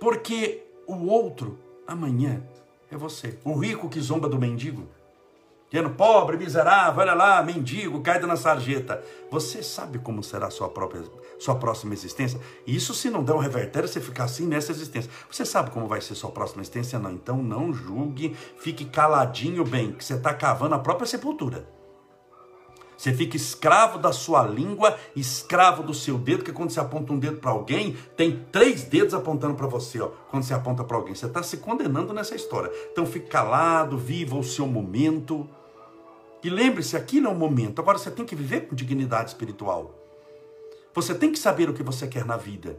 Porque 0.00 0.64
o 0.84 1.06
outro, 1.06 1.56
amanhã, 1.86 2.42
é 2.90 2.96
você. 2.96 3.38
O 3.44 3.56
rico 3.56 3.88
que 3.88 4.00
zomba 4.00 4.28
do 4.28 4.36
mendigo, 4.36 4.88
dizendo 5.70 5.90
pobre, 5.90 6.36
miserável, 6.36 7.00
olha 7.00 7.14
lá, 7.14 7.42
mendigo, 7.42 8.00
caído 8.00 8.26
na 8.26 8.36
sarjeta. 8.36 9.02
Você 9.30 9.62
sabe 9.62 10.00
como 10.00 10.22
será 10.22 10.48
a 10.48 10.50
sua 10.50 10.68
própria, 10.68 11.04
sua 11.38 11.54
próxima 11.54 11.94
existência? 11.94 12.40
Isso 12.66 12.92
se 12.92 13.08
não 13.08 13.22
der 13.22 13.34
um 13.34 13.38
revertério, 13.38 13.88
você 13.88 14.00
ficar 14.00 14.24
assim 14.24 14.46
nessa 14.46 14.72
existência. 14.72 15.10
Você 15.30 15.44
sabe 15.44 15.70
como 15.70 15.86
vai 15.86 16.00
ser 16.00 16.16
sua 16.16 16.32
próxima 16.32 16.62
existência? 16.62 16.98
Não. 16.98 17.12
Então 17.12 17.36
não 17.36 17.72
julgue, 17.72 18.36
fique 18.58 18.84
caladinho 18.84 19.64
bem, 19.64 19.92
que 19.92 20.04
você 20.04 20.14
está 20.14 20.34
cavando 20.34 20.74
a 20.74 20.78
própria 20.78 21.06
sepultura. 21.06 21.80
Você 23.00 23.14
fica 23.14 23.34
escravo 23.34 23.98
da 23.98 24.12
sua 24.12 24.42
língua, 24.46 24.94
escravo 25.16 25.82
do 25.82 25.94
seu 25.94 26.18
dedo, 26.18 26.44
que 26.44 26.52
quando 26.52 26.68
você 26.68 26.80
aponta 26.80 27.14
um 27.14 27.18
dedo 27.18 27.38
para 27.38 27.50
alguém, 27.50 27.96
tem 28.14 28.44
três 28.52 28.82
dedos 28.82 29.14
apontando 29.14 29.54
para 29.54 29.66
você, 29.66 30.02
ó, 30.02 30.10
quando 30.30 30.42
você 30.42 30.52
aponta 30.52 30.84
para 30.84 30.98
alguém. 30.98 31.14
Você 31.14 31.24
está 31.24 31.42
se 31.42 31.56
condenando 31.56 32.12
nessa 32.12 32.34
história. 32.34 32.70
Então 32.92 33.06
fique 33.06 33.26
calado, 33.26 33.96
viva 33.96 34.36
o 34.36 34.44
seu 34.44 34.66
momento. 34.66 35.48
E 36.42 36.48
lembre-se, 36.48 36.96
aqui 36.96 37.20
não 37.20 37.32
é 37.32 37.34
o 37.34 37.36
momento. 37.36 37.80
Agora 37.80 37.98
você 37.98 38.10
tem 38.10 38.24
que 38.24 38.34
viver 38.34 38.62
com 38.62 38.74
dignidade 38.74 39.30
espiritual. 39.30 39.94
Você 40.94 41.14
tem 41.14 41.30
que 41.30 41.38
saber 41.38 41.68
o 41.68 41.74
que 41.74 41.82
você 41.82 42.06
quer 42.06 42.24
na 42.24 42.36
vida. 42.36 42.78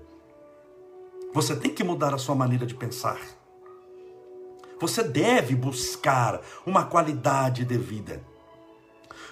Você 1.33 1.55
tem 1.55 1.73
que 1.73 1.83
mudar 1.83 2.13
a 2.13 2.17
sua 2.17 2.35
maneira 2.35 2.65
de 2.65 2.75
pensar. 2.75 3.19
Você 4.79 5.03
deve 5.03 5.55
buscar 5.55 6.41
uma 6.65 6.85
qualidade 6.85 7.63
de 7.63 7.77
vida. 7.77 8.21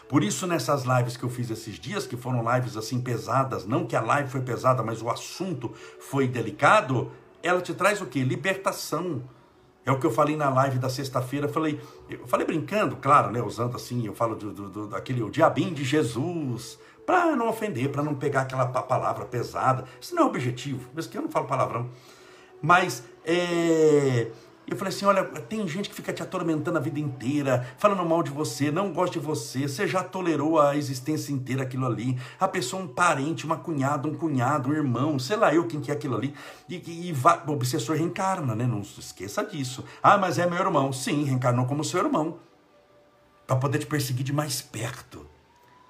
Por 0.08 0.24
isso, 0.24 0.48
nessas 0.48 0.84
lives 0.84 1.18
que 1.18 1.24
eu 1.24 1.30
fiz 1.30 1.50
esses 1.50 1.80
dias, 1.80 2.08
que 2.08 2.16
foram 2.16 2.44
lives 2.56 2.78
assim 2.78 3.02
pesadas, 3.02 3.66
não 3.66 3.86
que 3.86 3.96
a 3.96 4.02
live 4.02 4.30
foi 4.30 4.42
pesada, 4.42 4.82
mas 4.82 5.02
o 5.02 5.10
assunto 5.10 5.74
foi 6.00 6.28
delicado, 6.28 7.12
ela 7.44 7.62
te 7.62 7.74
traz 7.74 8.02
o 8.02 8.06
que? 8.06 8.24
Libertação. 8.24 9.24
É 9.90 9.92
o 9.92 10.00
que 10.00 10.06
eu 10.06 10.12
falei 10.12 10.36
na 10.36 10.50
live 10.52 10.78
da 10.78 10.88
sexta-feira. 10.88 11.48
Falei, 11.48 11.82
eu 12.08 12.28
falei 12.28 12.46
brincando, 12.46 12.96
claro, 12.98 13.32
né? 13.32 13.42
Usando 13.42 13.76
assim, 13.76 14.06
eu 14.06 14.14
falo 14.14 14.36
do, 14.36 14.54
do, 14.54 14.70
do 14.70 14.88
daquele 14.88 15.24
o 15.24 15.32
diabinho 15.32 15.74
de 15.74 15.84
Jesus, 15.84 16.78
para 17.08 17.36
não 17.36 17.50
ofender, 17.50 17.90
para 17.90 18.04
não 18.04 18.14
pegar 18.14 18.42
aquela 18.42 18.68
palavra 18.68 19.26
pesada. 19.26 19.86
Isso 20.00 20.14
não 20.14 20.24
é 20.24 20.26
objetivo. 20.28 20.92
Mesmo 20.94 21.12
que 21.12 21.18
eu 21.18 21.24
não 21.24 21.30
falo 21.32 21.48
palavrão. 21.48 21.90
Mas 22.62 23.04
é, 23.26 24.28
eu 24.70 24.78
falei 24.78 24.94
assim: 24.94 25.06
olha, 25.06 25.24
tem 25.24 25.68
gente 25.68 25.90
que 25.90 25.96
fica 25.96 26.14
te 26.14 26.22
atormentando 26.22 26.78
a 26.78 26.82
vida 26.82 27.00
inteira, 27.00 27.68
falando 27.78 28.06
mal 28.06 28.22
de 28.22 28.32
você, 28.32 28.72
não 28.72 28.92
gosta 28.92 29.20
de 29.20 29.26
você, 29.26 29.68
você 29.68 29.88
já 29.88 30.04
tolerou 30.04 30.60
a 30.60 30.76
existência 30.76 31.32
inteira 31.32 31.64
aquilo 31.64 31.86
ali. 31.86 32.18
A 32.40 32.48
pessoa, 32.48 32.82
um 32.82 32.88
parente, 32.88 33.46
uma 33.46 33.58
cunhada, 33.58 34.08
um 34.08 34.14
cunhado, 34.14 34.70
um 34.70 34.74
irmão, 34.74 35.18
sei 35.18 35.38
lá 35.38 35.54
eu 35.54 35.68
quem 35.68 35.82
que 35.82 35.92
é 35.92 35.94
aquilo 35.94 36.16
ali. 36.16 36.34
E, 36.68 37.10
e 37.10 37.12
vai, 37.12 37.42
o 37.46 37.52
obsessor 37.52 37.96
reencarna, 37.96 38.56
né? 38.56 38.66
Não 38.66 38.84
se 38.84 39.00
esqueça 39.00 39.44
disso. 39.44 39.84
Ah, 40.04 40.18
mas 40.18 40.38
é 40.38 40.48
meu 40.48 40.60
irmão. 40.60 40.94
Sim, 40.94 41.24
reencarnou 41.24 41.66
como 41.66 41.84
seu 41.84 42.00
irmão. 42.00 42.40
Para 43.48 43.56
poder 43.56 43.80
te 43.80 43.88
perseguir 43.88 44.24
de 44.24 44.34
mais 44.34 44.62
perto. 44.62 45.26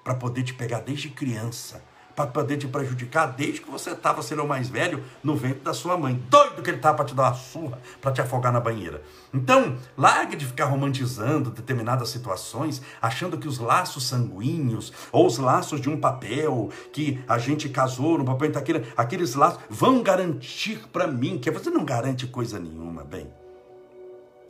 Para 0.02 0.14
poder 0.14 0.42
te 0.42 0.54
pegar 0.54 0.80
desde 0.80 1.10
criança 1.10 1.89
para 2.26 2.42
poder 2.42 2.56
te 2.56 2.68
prejudicar 2.68 3.26
desde 3.26 3.60
que 3.60 3.70
você 3.70 3.90
estava 3.90 4.22
sendo 4.22 4.44
o 4.44 4.48
mais 4.48 4.68
velho 4.68 5.02
no 5.22 5.36
ventre 5.36 5.60
da 5.60 5.72
sua 5.72 5.96
mãe. 5.96 6.22
Doido 6.28 6.62
que 6.62 6.70
ele 6.70 6.76
estava 6.76 6.96
para 6.96 7.06
te 7.06 7.14
dar 7.14 7.24
uma 7.24 7.34
surra, 7.34 7.78
para 8.00 8.12
te 8.12 8.20
afogar 8.20 8.52
na 8.52 8.60
banheira. 8.60 9.02
Então, 9.32 9.76
largue 9.96 10.36
de 10.36 10.46
ficar 10.46 10.66
romantizando 10.66 11.50
determinadas 11.50 12.08
situações, 12.08 12.82
achando 13.00 13.38
que 13.38 13.48
os 13.48 13.58
laços 13.58 14.06
sanguíneos 14.06 14.92
ou 15.12 15.26
os 15.26 15.38
laços 15.38 15.80
de 15.80 15.88
um 15.88 15.98
papel 15.98 16.70
que 16.92 17.22
a 17.28 17.38
gente 17.38 17.68
casou 17.68 18.18
no 18.18 18.24
papel, 18.24 18.48
então 18.48 18.60
aquele, 18.60 18.86
aqueles 18.96 19.34
laços 19.34 19.60
vão 19.68 20.02
garantir 20.02 20.88
para 20.92 21.06
mim 21.06 21.38
que 21.38 21.50
você 21.50 21.70
não 21.70 21.84
garante 21.84 22.26
coisa 22.26 22.58
nenhuma, 22.58 23.04
bem. 23.04 23.39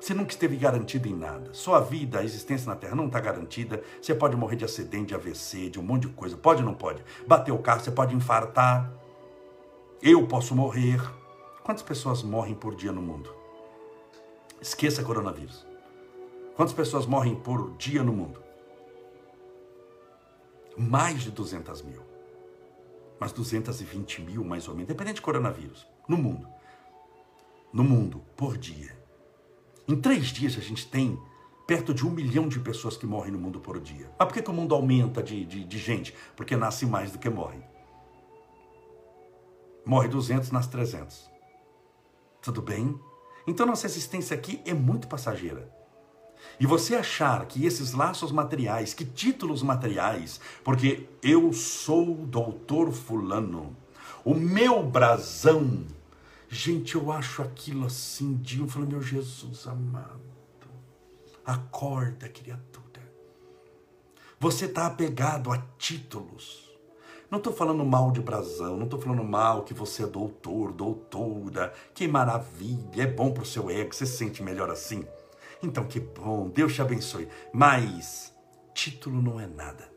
Você 0.00 0.14
nunca 0.14 0.32
esteve 0.32 0.56
garantido 0.56 1.06
em 1.08 1.14
nada. 1.14 1.52
Sua 1.52 1.78
vida, 1.78 2.20
a 2.20 2.24
existência 2.24 2.66
na 2.66 2.74
Terra 2.74 2.96
não 2.96 3.06
está 3.06 3.20
garantida. 3.20 3.82
Você 4.00 4.14
pode 4.14 4.34
morrer 4.34 4.56
de 4.56 4.64
acidente, 4.64 5.08
de 5.08 5.14
AVC, 5.14 5.68
de 5.68 5.78
um 5.78 5.82
monte 5.82 6.08
de 6.08 6.14
coisa. 6.14 6.38
Pode 6.38 6.62
ou 6.62 6.66
não 6.66 6.74
pode? 6.74 7.04
Bater 7.26 7.52
o 7.52 7.58
carro, 7.58 7.80
você 7.80 7.90
pode 7.90 8.14
infartar. 8.14 8.90
Eu 10.00 10.26
posso 10.26 10.54
morrer. 10.54 10.98
Quantas 11.62 11.82
pessoas 11.82 12.22
morrem 12.22 12.54
por 12.54 12.74
dia 12.74 12.90
no 12.90 13.02
mundo? 13.02 13.30
Esqueça 14.58 15.02
coronavírus. 15.02 15.66
Quantas 16.56 16.74
pessoas 16.74 17.04
morrem 17.04 17.34
por 17.34 17.76
dia 17.76 18.02
no 18.02 18.12
mundo? 18.12 18.42
Mais 20.78 21.22
de 21.22 21.30
200 21.30 21.82
mil. 21.82 22.02
Mas 23.18 23.32
220 23.32 24.22
mil, 24.22 24.42
mais 24.42 24.66
ou 24.66 24.74
menos, 24.74 24.88
independente 24.88 25.16
de 25.16 25.22
coronavírus, 25.22 25.86
no 26.08 26.16
mundo. 26.16 26.48
No 27.70 27.84
mundo, 27.84 28.22
por 28.34 28.56
dia. 28.56 28.99
Em 29.90 30.00
três 30.00 30.28
dias 30.28 30.56
a 30.56 30.60
gente 30.60 30.86
tem 30.86 31.20
perto 31.66 31.92
de 31.92 32.06
um 32.06 32.10
milhão 32.10 32.46
de 32.46 32.60
pessoas 32.60 32.96
que 32.96 33.04
morrem 33.04 33.32
no 33.32 33.40
mundo 33.40 33.58
por 33.58 33.80
dia. 33.80 34.08
Mas 34.16 34.28
por 34.28 34.34
que, 34.34 34.40
que 34.40 34.48
o 34.48 34.54
mundo 34.54 34.72
aumenta 34.72 35.20
de, 35.20 35.44
de, 35.44 35.64
de 35.64 35.78
gente? 35.78 36.14
Porque 36.36 36.56
nasce 36.56 36.86
mais 36.86 37.10
do 37.10 37.18
que 37.18 37.28
morre. 37.28 37.58
Morre 39.84 40.06
200, 40.06 40.52
nasce 40.52 40.70
300. 40.70 41.28
Tudo 42.40 42.62
bem? 42.62 43.00
Então 43.48 43.66
nossa 43.66 43.84
existência 43.84 44.32
aqui 44.36 44.62
é 44.64 44.72
muito 44.72 45.08
passageira. 45.08 45.68
E 46.60 46.66
você 46.66 46.94
achar 46.94 47.44
que 47.46 47.66
esses 47.66 47.92
laços 47.92 48.30
materiais, 48.30 48.94
que 48.94 49.04
títulos 49.04 49.60
materiais, 49.60 50.40
porque 50.62 51.08
eu 51.20 51.52
sou 51.52 52.12
o 52.12 52.26
doutor 52.26 52.92
fulano, 52.92 53.76
o 54.24 54.34
meu 54.34 54.84
brasão 54.84 55.84
Gente, 56.52 56.96
eu 56.96 57.12
acho 57.12 57.42
aquilo 57.42 57.86
assim 57.86 58.34
de 58.34 58.60
um 58.60 58.68
falando, 58.68 58.90
meu 58.90 59.00
Jesus 59.00 59.68
amado, 59.68 60.20
acorda, 61.46 62.28
criatura. 62.28 62.80
Você 64.40 64.64
está 64.64 64.86
apegado 64.86 65.52
a 65.52 65.58
títulos. 65.78 66.68
Não 67.30 67.38
estou 67.38 67.52
falando 67.52 67.84
mal 67.84 68.10
de 68.10 68.20
brasão, 68.20 68.76
não 68.76 68.84
estou 68.84 69.00
falando 69.00 69.22
mal 69.22 69.62
que 69.62 69.72
você 69.72 70.02
é 70.02 70.06
doutor, 70.08 70.72
doutora, 70.72 71.72
que 71.94 72.08
maravilha, 72.08 73.04
é 73.04 73.06
bom 73.06 73.30
para 73.30 73.44
o 73.44 73.46
seu 73.46 73.70
ego, 73.70 73.94
você 73.94 74.04
se 74.04 74.16
sente 74.16 74.42
melhor 74.42 74.70
assim. 74.70 75.06
Então 75.62 75.84
que 75.84 76.00
bom, 76.00 76.48
Deus 76.48 76.74
te 76.74 76.82
abençoe. 76.82 77.28
Mas 77.52 78.34
título 78.74 79.22
não 79.22 79.38
é 79.38 79.46
nada. 79.46 79.88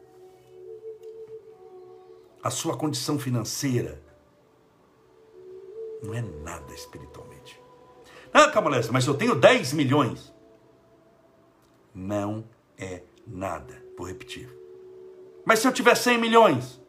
A 2.44 2.52
sua 2.52 2.78
condição 2.78 3.18
financeira, 3.18 4.00
não 6.04 6.14
é 6.14 6.22
nada 6.22 6.74
espiritualmente. 6.74 7.60
Ah, 8.34 8.50
Camolessa, 8.50 8.92
mas 8.92 9.08
eu 9.08 9.14
tenho 9.14 9.36
10 9.36 9.74
milhões. 9.74 10.34
Não 11.96 12.44
é 12.78 13.04
nada. 13.26 13.82
Vou 13.98 14.08
repetir. 14.08 14.50
Mas 15.46 15.60
se 15.60 15.68
eu 15.68 15.72
tiver 15.72 15.96
100 15.96 16.18
milhões? 16.18 16.82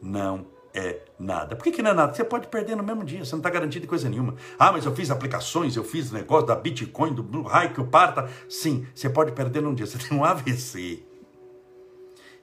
Não 0.00 0.46
é 0.72 1.00
nada. 1.18 1.56
Por 1.56 1.64
que, 1.64 1.72
que 1.72 1.82
não 1.82 1.90
é 1.90 1.94
nada? 1.94 2.14
Você 2.14 2.24
pode 2.24 2.46
perder 2.46 2.76
no 2.76 2.82
mesmo 2.82 3.04
dia, 3.04 3.24
você 3.24 3.32
não 3.32 3.40
está 3.40 3.50
garantido 3.50 3.82
de 3.82 3.88
coisa 3.88 4.08
nenhuma. 4.08 4.36
Ah, 4.58 4.72
mas 4.72 4.86
eu 4.86 4.94
fiz 4.94 5.10
aplicações, 5.10 5.76
eu 5.76 5.84
fiz 5.84 6.12
negócio 6.12 6.46
da 6.46 6.54
Bitcoin, 6.54 7.12
do 7.12 7.22
Blue 7.22 7.42
High, 7.42 7.72
que 7.74 7.80
o 7.80 7.86
Parta. 7.86 8.30
Sim, 8.48 8.86
você 8.94 9.10
pode 9.10 9.32
perder 9.32 9.60
num 9.60 9.74
dia. 9.74 9.86
Você 9.86 9.98
tem 9.98 10.16
um 10.16 10.24
AVC. 10.24 11.04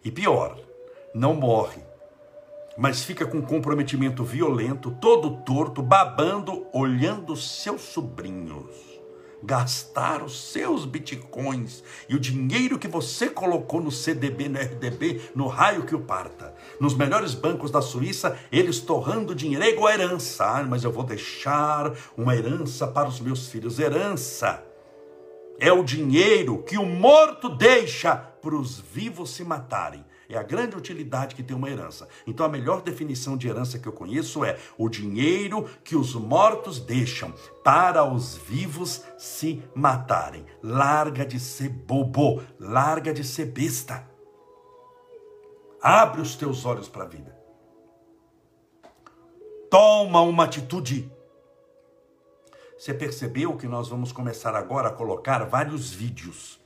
E 0.04 0.12
pior, 0.12 0.60
não 1.14 1.34
morre 1.34 1.82
mas 2.78 3.04
fica 3.04 3.26
com 3.26 3.42
comprometimento 3.42 4.24
violento, 4.24 4.92
todo 4.92 5.38
torto, 5.44 5.82
babando, 5.82 6.68
olhando 6.72 7.36
seus 7.36 7.82
sobrinhos 7.82 8.98
gastar 9.44 10.24
os 10.24 10.52
seus 10.52 10.86
bitcoins 10.86 11.84
e 12.10 12.16
o 12.16 12.20
dinheiro 12.20 12.80
que 12.80 12.88
você 12.88 13.30
colocou 13.30 13.82
no 13.82 13.92
CDB, 13.92 14.50
no 14.50 14.60
RDB, 14.60 15.22
no 15.36 15.48
raio 15.48 15.86
que 15.86 15.96
o 15.96 16.02
parta. 16.02 16.54
Nos 16.80 16.94
melhores 16.94 17.34
bancos 17.34 17.72
da 17.72 17.82
Suíça, 17.82 18.38
eles 18.52 18.80
torrando 18.80 19.36
dinheiro, 19.36 19.64
é 19.64 19.70
igual 19.70 19.88
a 19.88 19.94
herança. 19.94 20.46
Ah, 20.46 20.64
mas 20.64 20.84
eu 20.84 20.92
vou 20.92 21.04
deixar 21.04 21.94
uma 22.16 22.36
herança 22.36 22.88
para 22.88 23.08
os 23.08 23.20
meus 23.20 23.48
filhos. 23.48 23.80
Herança 23.80 24.64
é 25.60 25.72
o 25.72 25.84
dinheiro 25.84 26.64
que 26.64 26.78
o 26.78 26.86
morto 26.86 27.50
deixa 27.50 28.16
para 28.16 28.56
os 28.56 28.80
vivos 28.80 29.32
se 29.32 29.44
matarem. 29.44 30.04
É 30.30 30.38
a 30.38 30.44
grande 30.44 30.76
utilidade 30.76 31.36
que 31.36 31.44
tem 31.44 31.56
uma 31.56 31.70
herança. 31.70 32.08
Então 32.26 32.46
a 32.46 32.50
melhor 32.50 32.82
definição 32.82 33.38
de 33.38 33.48
herança 33.48 33.80
que 33.80 33.88
eu 33.88 33.94
conheço 33.94 34.44
é 34.44 34.58
o 34.78 34.90
dinheiro 34.90 35.70
que 35.84 35.96
os 35.96 36.16
mortos 36.16 36.80
deixam 36.80 37.34
para 37.64 38.04
os 38.04 38.36
vivos 38.36 39.04
se 39.18 39.64
matarem. 39.74 40.46
Larga 40.62 41.26
de 41.26 41.40
ser 41.40 41.70
bobo, 41.70 42.44
larga 42.60 43.14
de 43.14 43.24
ser 43.24 43.46
besta. 43.46 44.06
Abre 45.82 46.20
os 46.20 46.36
teus 46.36 46.66
olhos 46.66 46.90
para 46.90 47.04
a 47.04 47.08
vida. 47.08 47.38
Toma 49.70 50.22
uma 50.22 50.44
atitude. 50.44 51.10
Você 52.78 52.94
percebeu 52.94 53.56
que 53.56 53.68
nós 53.68 53.88
vamos 53.88 54.12
começar 54.12 54.56
agora 54.56 54.90
a 54.90 54.94
colocar 54.94 55.46
vários 55.46 55.92
vídeos 55.92 56.60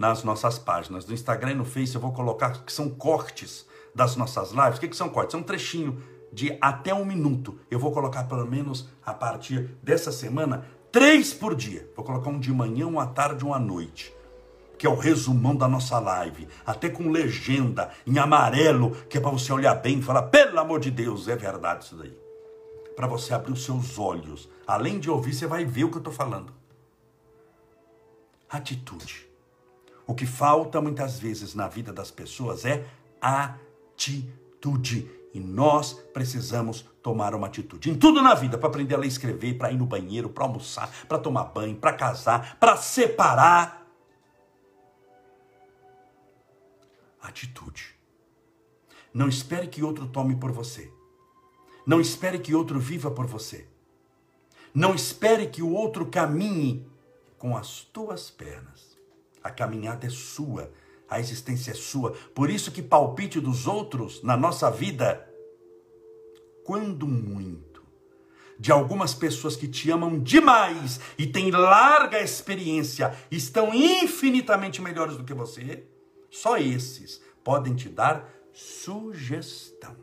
nas 0.00 0.24
nossas 0.24 0.58
páginas. 0.58 1.04
No 1.04 1.12
Instagram 1.12 1.50
e 1.50 1.54
no 1.56 1.64
Face 1.66 1.94
eu 1.94 2.00
vou 2.00 2.10
colocar 2.10 2.64
que 2.64 2.72
são 2.72 2.88
cortes 2.88 3.66
das 3.94 4.16
nossas 4.16 4.50
lives. 4.50 4.78
O 4.78 4.80
que, 4.80 4.88
que 4.88 4.96
são 4.96 5.10
cortes? 5.10 5.34
É 5.34 5.38
um 5.38 5.42
trechinho 5.42 6.02
de 6.32 6.56
até 6.58 6.94
um 6.94 7.04
minuto. 7.04 7.58
Eu 7.70 7.78
vou 7.78 7.92
colocar 7.92 8.24
pelo 8.24 8.46
menos 8.46 8.88
a 9.04 9.12
partir 9.12 9.76
dessa 9.82 10.10
semana, 10.10 10.64
três 10.90 11.34
por 11.34 11.54
dia. 11.54 11.86
Vou 11.94 12.02
colocar 12.02 12.30
um 12.30 12.40
de 12.40 12.50
manhã, 12.50 12.86
um 12.86 12.98
à 12.98 13.06
tarde, 13.06 13.44
um 13.44 13.52
à 13.52 13.58
noite. 13.58 14.10
Que 14.78 14.86
é 14.86 14.88
o 14.88 14.96
resumão 14.96 15.54
da 15.54 15.68
nossa 15.68 15.98
live, 15.98 16.48
até 16.64 16.88
com 16.88 17.10
legenda 17.10 17.90
em 18.06 18.18
amarelo, 18.18 18.92
que 19.10 19.18
é 19.18 19.20
para 19.20 19.30
você 19.30 19.52
olhar 19.52 19.74
bem 19.74 19.98
e 19.98 20.02
falar: 20.02 20.22
pelo 20.22 20.58
amor 20.58 20.80
de 20.80 20.90
Deus, 20.90 21.28
é 21.28 21.36
verdade 21.36 21.84
isso 21.84 21.96
daí. 21.96 22.16
Para 22.96 23.06
você 23.06 23.34
abrir 23.34 23.52
os 23.52 23.66
seus 23.66 23.98
olhos. 23.98 24.48
Além 24.66 24.98
de 24.98 25.10
ouvir, 25.10 25.34
você 25.34 25.46
vai 25.46 25.66
ver 25.66 25.84
o 25.84 25.90
que 25.90 25.96
eu 25.96 26.00
estou 26.00 26.12
falando. 26.12 26.54
Atitude. 28.48 29.29
O 30.10 30.14
que 30.14 30.26
falta 30.26 30.80
muitas 30.80 31.20
vezes 31.20 31.54
na 31.54 31.68
vida 31.68 31.92
das 31.92 32.10
pessoas 32.10 32.64
é 32.64 32.84
atitude. 33.20 35.08
E 35.32 35.38
nós 35.38 35.92
precisamos 36.12 36.84
tomar 37.00 37.32
uma 37.32 37.46
atitude. 37.46 37.88
Em 37.88 37.94
tudo 37.94 38.20
na 38.20 38.34
vida, 38.34 38.58
para 38.58 38.68
aprender 38.68 38.96
a 38.96 38.98
ler 38.98 39.06
escrever, 39.06 39.56
para 39.56 39.70
ir 39.70 39.76
no 39.76 39.86
banheiro, 39.86 40.28
para 40.28 40.42
almoçar, 40.42 40.90
para 41.06 41.16
tomar 41.16 41.44
banho, 41.44 41.76
para 41.76 41.92
casar, 41.92 42.58
para 42.58 42.76
separar. 42.76 43.86
Atitude. 47.22 47.94
Não 49.14 49.28
espere 49.28 49.68
que 49.68 49.84
outro 49.84 50.08
tome 50.08 50.34
por 50.34 50.50
você. 50.50 50.92
Não 51.86 52.00
espere 52.00 52.40
que 52.40 52.52
outro 52.52 52.80
viva 52.80 53.12
por 53.12 53.28
você. 53.28 53.64
Não 54.74 54.92
espere 54.92 55.46
que 55.46 55.62
o 55.62 55.70
outro 55.72 56.06
caminhe 56.06 56.84
com 57.38 57.56
as 57.56 57.82
tuas 57.82 58.28
pernas. 58.28 58.89
A 59.42 59.50
caminhada 59.50 60.06
é 60.06 60.10
sua, 60.10 60.70
a 61.08 61.18
existência 61.18 61.72
é 61.72 61.74
sua. 61.74 62.12
Por 62.34 62.50
isso 62.50 62.70
que 62.70 62.82
palpite 62.82 63.40
dos 63.40 63.66
outros 63.66 64.22
na 64.22 64.36
nossa 64.36 64.70
vida, 64.70 65.28
quando 66.64 67.06
muito, 67.06 67.82
de 68.58 68.70
algumas 68.70 69.14
pessoas 69.14 69.56
que 69.56 69.66
te 69.66 69.90
amam 69.90 70.18
demais 70.18 71.00
e 71.18 71.26
têm 71.26 71.50
larga 71.50 72.20
experiência, 72.20 73.16
estão 73.30 73.74
infinitamente 73.74 74.82
melhores 74.82 75.16
do 75.16 75.24
que 75.24 75.34
você, 75.34 75.84
só 76.30 76.58
esses 76.58 77.20
podem 77.42 77.74
te 77.74 77.88
dar 77.88 78.30
sugestão. 78.52 79.96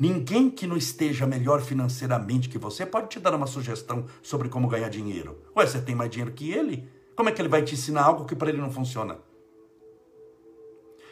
Ninguém 0.00 0.48
que 0.48 0.66
não 0.66 0.76
esteja 0.76 1.26
melhor 1.26 1.60
financeiramente 1.60 2.48
que 2.48 2.56
você 2.56 2.86
pode 2.86 3.08
te 3.08 3.18
dar 3.18 3.34
uma 3.34 3.48
sugestão 3.48 4.06
sobre 4.22 4.48
como 4.48 4.68
ganhar 4.68 4.88
dinheiro. 4.88 5.42
Ué, 5.56 5.66
você 5.66 5.80
tem 5.80 5.94
mais 5.94 6.10
dinheiro 6.10 6.32
que 6.32 6.52
ele? 6.52 6.88
Como 7.18 7.28
é 7.28 7.32
que 7.32 7.42
ele 7.42 7.48
vai 7.48 7.62
te 7.62 7.74
ensinar 7.74 8.04
algo 8.04 8.24
que 8.24 8.36
para 8.36 8.48
ele 8.48 8.60
não 8.60 8.70
funciona? 8.70 9.18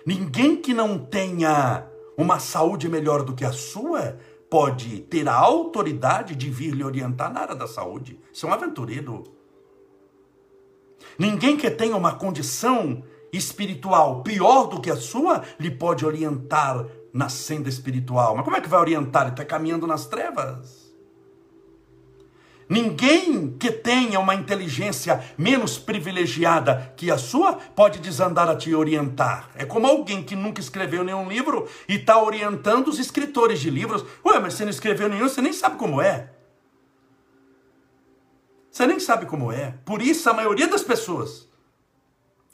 Ninguém 0.07 0.55
que 0.55 0.73
não 0.73 0.97
tenha 0.97 1.85
uma 2.17 2.39
saúde 2.39 2.89
melhor 2.89 3.25
do 3.25 3.35
que 3.35 3.45
a 3.45 3.51
sua 3.51 4.17
pode 4.49 5.01
ter 5.01 5.29
a 5.29 5.35
autoridade 5.35 6.37
de 6.37 6.49
vir 6.49 6.77
lhe 6.77 6.85
orientar 6.85 7.33
na 7.33 7.41
área 7.41 7.57
da 7.57 7.67
saúde. 7.67 8.21
Isso 8.33 8.47
é 8.47 8.49
um 8.49 8.53
aventureiro. 8.53 9.25
Ninguém 11.19 11.57
que 11.57 11.69
tenha 11.73 11.97
uma 11.97 12.15
condição 12.15 13.03
espiritual 13.33 14.23
pior 14.23 14.67
do 14.67 14.81
que 14.81 14.93
a 14.93 14.97
sua 14.97 15.43
lhe 15.59 15.73
pode 15.73 16.07
orientar 16.07 16.87
na 17.13 17.29
senda 17.29 17.69
espiritual. 17.69 18.37
Mas 18.37 18.45
como 18.45 18.57
é 18.57 18.61
que 18.61 18.69
vai 18.69 18.79
orientar? 18.79 19.23
Ele 19.23 19.33
está 19.33 19.45
caminhando 19.45 19.89
nas 19.89 20.07
trevas. 20.07 20.86
Ninguém 22.69 23.57
que 23.57 23.71
tenha 23.71 24.19
uma 24.19 24.35
inteligência 24.35 25.23
menos 25.39 25.79
privilegiada 25.79 26.93
que 26.97 27.11
a 27.13 27.19
sua 27.19 27.53
pode 27.55 28.01
desandar 28.01 28.49
a 28.49 28.57
te 28.57 28.75
orientar. 28.75 29.51
É 29.55 29.65
como 29.65 29.87
alguém 29.87 30.23
que 30.23 30.35
nunca 30.35 30.61
escreveu 30.61 31.05
nenhum 31.05 31.29
livro 31.29 31.69
e 31.89 31.95
está 31.95 32.21
orientando 32.21 32.89
os 32.89 32.99
escritores 32.99 33.61
de 33.61 33.71
livros. 33.71 34.05
Ué, 34.25 34.41
mas 34.41 34.55
você 34.55 34.65
não 34.65 34.71
escreveu 34.71 35.09
nenhum, 35.09 35.29
você 35.29 35.41
nem 35.41 35.53
sabe 35.53 35.77
como 35.77 36.01
é. 36.01 36.33
Você 38.69 38.85
nem 38.87 38.99
sabe 38.99 39.27
como 39.27 39.53
é. 39.53 39.75
Por 39.85 40.03
isso, 40.03 40.29
a 40.29 40.35
maioria 40.35 40.67
das 40.67 40.83
pessoas 40.83 41.49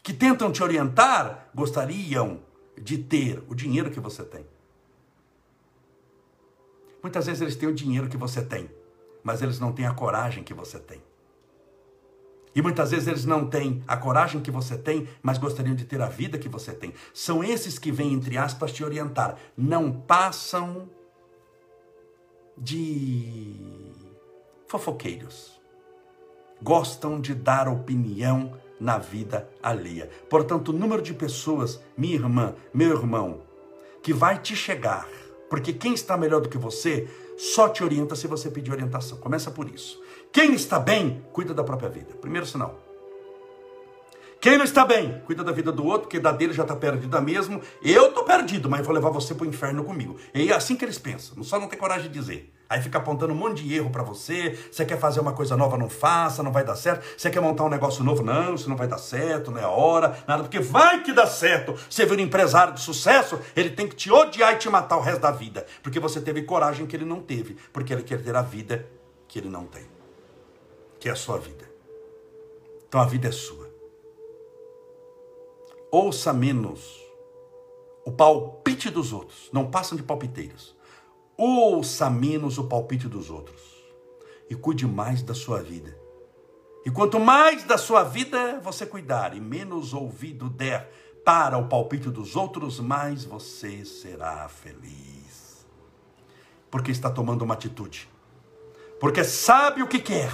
que 0.03 0.13
tentam 0.13 0.53
te 0.53 0.63
orientar 0.63 1.49
gostariam 1.55 2.41
de 2.79 2.99
ter 2.99 3.43
o 3.49 3.55
dinheiro 3.55 3.91
que 3.91 3.99
você 3.99 4.23
tem. 4.25 4.47
Muitas 7.03 7.27
vezes 7.27 7.41
eles 7.41 7.57
têm 7.57 7.69
o 7.69 7.75
dinheiro 7.75 8.09
que 8.09 8.17
você 8.17 8.43
tem 8.43 8.82
mas 9.23 9.43
eles 9.43 9.59
não 9.59 9.73
têm 9.73 9.87
a 9.87 9.95
coragem 9.95 10.43
que 10.43 10.55
você 10.55 10.79
tem. 10.79 11.03
E 12.55 12.61
muitas 12.61 12.91
vezes 12.91 13.09
eles 13.09 13.25
não 13.25 13.47
têm 13.47 13.83
a 13.89 13.97
coragem 13.97 14.41
que 14.41 14.51
você 14.51 14.77
tem, 14.77 15.09
mas 15.23 15.39
gostariam 15.39 15.75
de 15.75 15.85
ter 15.85 16.01
a 16.03 16.09
vida 16.09 16.39
que 16.39 16.49
você 16.49 16.73
tem. 16.73 16.93
São 17.15 17.43
esses 17.43 17.79
que 17.79 17.91
vêm, 17.91 18.13
entre 18.13 18.37
aspas, 18.37 18.73
te 18.73 18.85
orientar. 18.85 19.37
Não 19.57 19.91
passam 19.91 20.89
de 22.57 23.57
fofoqueiros. 24.67 25.61
Gostam 26.63 27.21
de 27.21 27.35
dar 27.35 27.69
opinião 27.69 28.53
na 28.79 28.99
vida 28.99 29.49
alheia. 29.63 30.11
Portanto, 30.29 30.69
o 30.69 30.73
número 30.73 31.01
de 31.01 31.15
pessoas, 31.15 31.81
minha 31.97 32.15
irmã, 32.15 32.55
meu 32.75 32.91
irmão, 32.91 33.41
que 34.03 34.13
vai 34.13 34.39
te 34.39 34.55
chegar, 34.55 35.09
porque 35.49 35.73
quem 35.73 35.95
está 35.95 36.17
melhor 36.17 36.41
do 36.41 36.49
que 36.49 36.59
você 36.59 37.09
só 37.37 37.69
te 37.69 37.83
orienta 37.83 38.15
se 38.15 38.27
você 38.27 38.51
pedir 38.51 38.71
orientação. 38.71 39.19
Começa 39.19 39.51
por 39.51 39.69
isso. 39.69 40.01
Quem 40.33 40.55
está 40.55 40.79
bem, 40.79 41.25
cuida 41.33 41.53
da 41.53 41.65
própria 41.65 41.89
vida. 41.89 42.15
Primeiro 42.21 42.47
sinal. 42.47 42.81
Quem 44.41 44.57
não 44.59 44.65
está 44.65 44.85
bem, 44.85 45.23
cuida 45.25 45.45
da 45.45 45.53
vida 45.53 45.71
do 45.71 45.85
outro, 45.85 46.03
porque 46.03 46.19
da 46.19 46.33
dele 46.33 46.53
já 46.53 46.63
está 46.63 46.75
perdida 46.75 47.21
mesmo. 47.21 47.61
Eu 47.81 48.09
estou 48.09 48.25
perdido, 48.25 48.69
mas 48.69 48.85
vou 48.85 48.93
levar 48.93 49.11
você 49.11 49.35
para 49.35 49.45
o 49.45 49.49
inferno 49.49 49.85
comigo. 49.85 50.17
E 50.35 50.51
é 50.51 50.55
assim 50.55 50.75
que 50.75 50.85
eles 50.85 50.99
pensam. 50.99 51.45
Só 51.45 51.61
não 51.61 51.69
tem 51.69 51.79
coragem 51.79 52.11
de 52.11 52.19
dizer. 52.19 52.53
Aí 52.73 52.81
fica 52.81 52.97
apontando 52.97 53.35
um 53.35 53.37
monte 53.37 53.63
de 53.63 53.75
erro 53.77 53.91
para 53.91 54.03
você. 54.03 54.59
Você 54.71 54.83
quer 54.87 54.99
fazer 54.99 55.21
uma 55.21 55.35
coisa 55.35 55.55
nova, 55.59 55.77
não 55.77 55.91
faça, 55.91 56.43
não 56.43 56.51
vai 56.51 56.65
dar 56.65 56.75
certo. 56.75 57.05
Você 57.19 57.29
quer 57.29 57.39
montar 57.39 57.65
um 57.65 57.69
negócio 57.69 58.03
novo, 58.03 58.23
não, 58.23 58.55
isso 58.55 58.67
não 58.67 58.79
vai 58.79 58.89
dar 58.89 58.97
certo, 58.97 59.51
não 59.51 59.61
é 59.61 59.67
hora, 59.67 60.17
nada, 60.27 60.45
porque 60.45 60.59
vai 60.59 61.03
que 61.03 61.13
dá 61.13 61.27
certo. 61.27 61.75
Você 61.91 62.07
vira 62.07 62.23
um 62.23 62.25
empresário 62.25 62.73
de 62.73 62.81
sucesso, 62.81 63.39
ele 63.55 63.69
tem 63.69 63.87
que 63.87 63.95
te 63.95 64.11
odiar 64.11 64.55
e 64.55 64.57
te 64.57 64.71
matar 64.71 64.97
o 64.97 65.03
resto 65.03 65.21
da 65.21 65.31
vida, 65.31 65.67
porque 65.83 66.01
você 66.01 66.19
teve 66.19 66.45
coragem 66.45 66.87
que 66.87 66.97
ele 66.97 67.05
não 67.05 67.21
teve, 67.21 67.59
porque 67.75 67.93
ele 67.93 68.03
quer 68.03 68.23
ter 68.23 68.35
a 68.35 68.41
vida 68.41 68.89
que 69.29 69.39
ele 69.39 69.51
não 69.51 69.67
tem, 69.67 69.85
que 70.99 71.11
é 71.11 71.13
a 71.13 71.17
sua 71.17 71.37
vida. 71.37 71.71
Então 72.89 73.03
a 73.03 73.05
vida 73.05 73.29
é 73.29 73.33
sua. 73.33 73.71
Ouça 75.91 76.33
menos 76.33 77.03
o 78.07 78.11
palpite 78.11 78.89
dos 78.89 79.13
outros, 79.13 79.51
não 79.53 79.71
passam 79.71 79.95
de 79.95 80.03
palpiteiros. 80.03 80.75
Ouça 81.37 82.11
menos 82.11 82.59
o 82.59 82.65
palpite 82.65 83.09
dos 83.09 83.31
outros 83.31 83.61
e 84.49 84.55
cuide 84.55 84.87
mais 84.87 85.23
da 85.23 85.35
sua 85.35 85.63
vida. 85.63 85.97
E 86.85 86.91
quanto 86.91 87.19
mais 87.19 87.65
da 87.65 87.79
sua 87.79 88.03
vida 88.03 88.61
você 88.61 88.85
cuidar 88.85 89.37
e 89.37 89.41
menos 89.41 89.95
ouvido 89.95 90.51
der 90.51 90.91
para 91.25 91.57
o 91.57 91.69
palpite 91.69 92.11
dos 92.11 92.35
outros, 92.35 92.81
mais 92.81 93.25
você 93.25 93.85
será 93.85 94.49
feliz. 94.49 95.67
Porque 96.71 96.91
está 96.91 97.09
tomando 97.09 97.43
uma 97.43 97.55
atitude. 97.55 98.09
Porque 98.99 99.23
sabe 99.23 99.83
o 99.83 99.89
que 99.89 100.01
quer. 100.01 100.33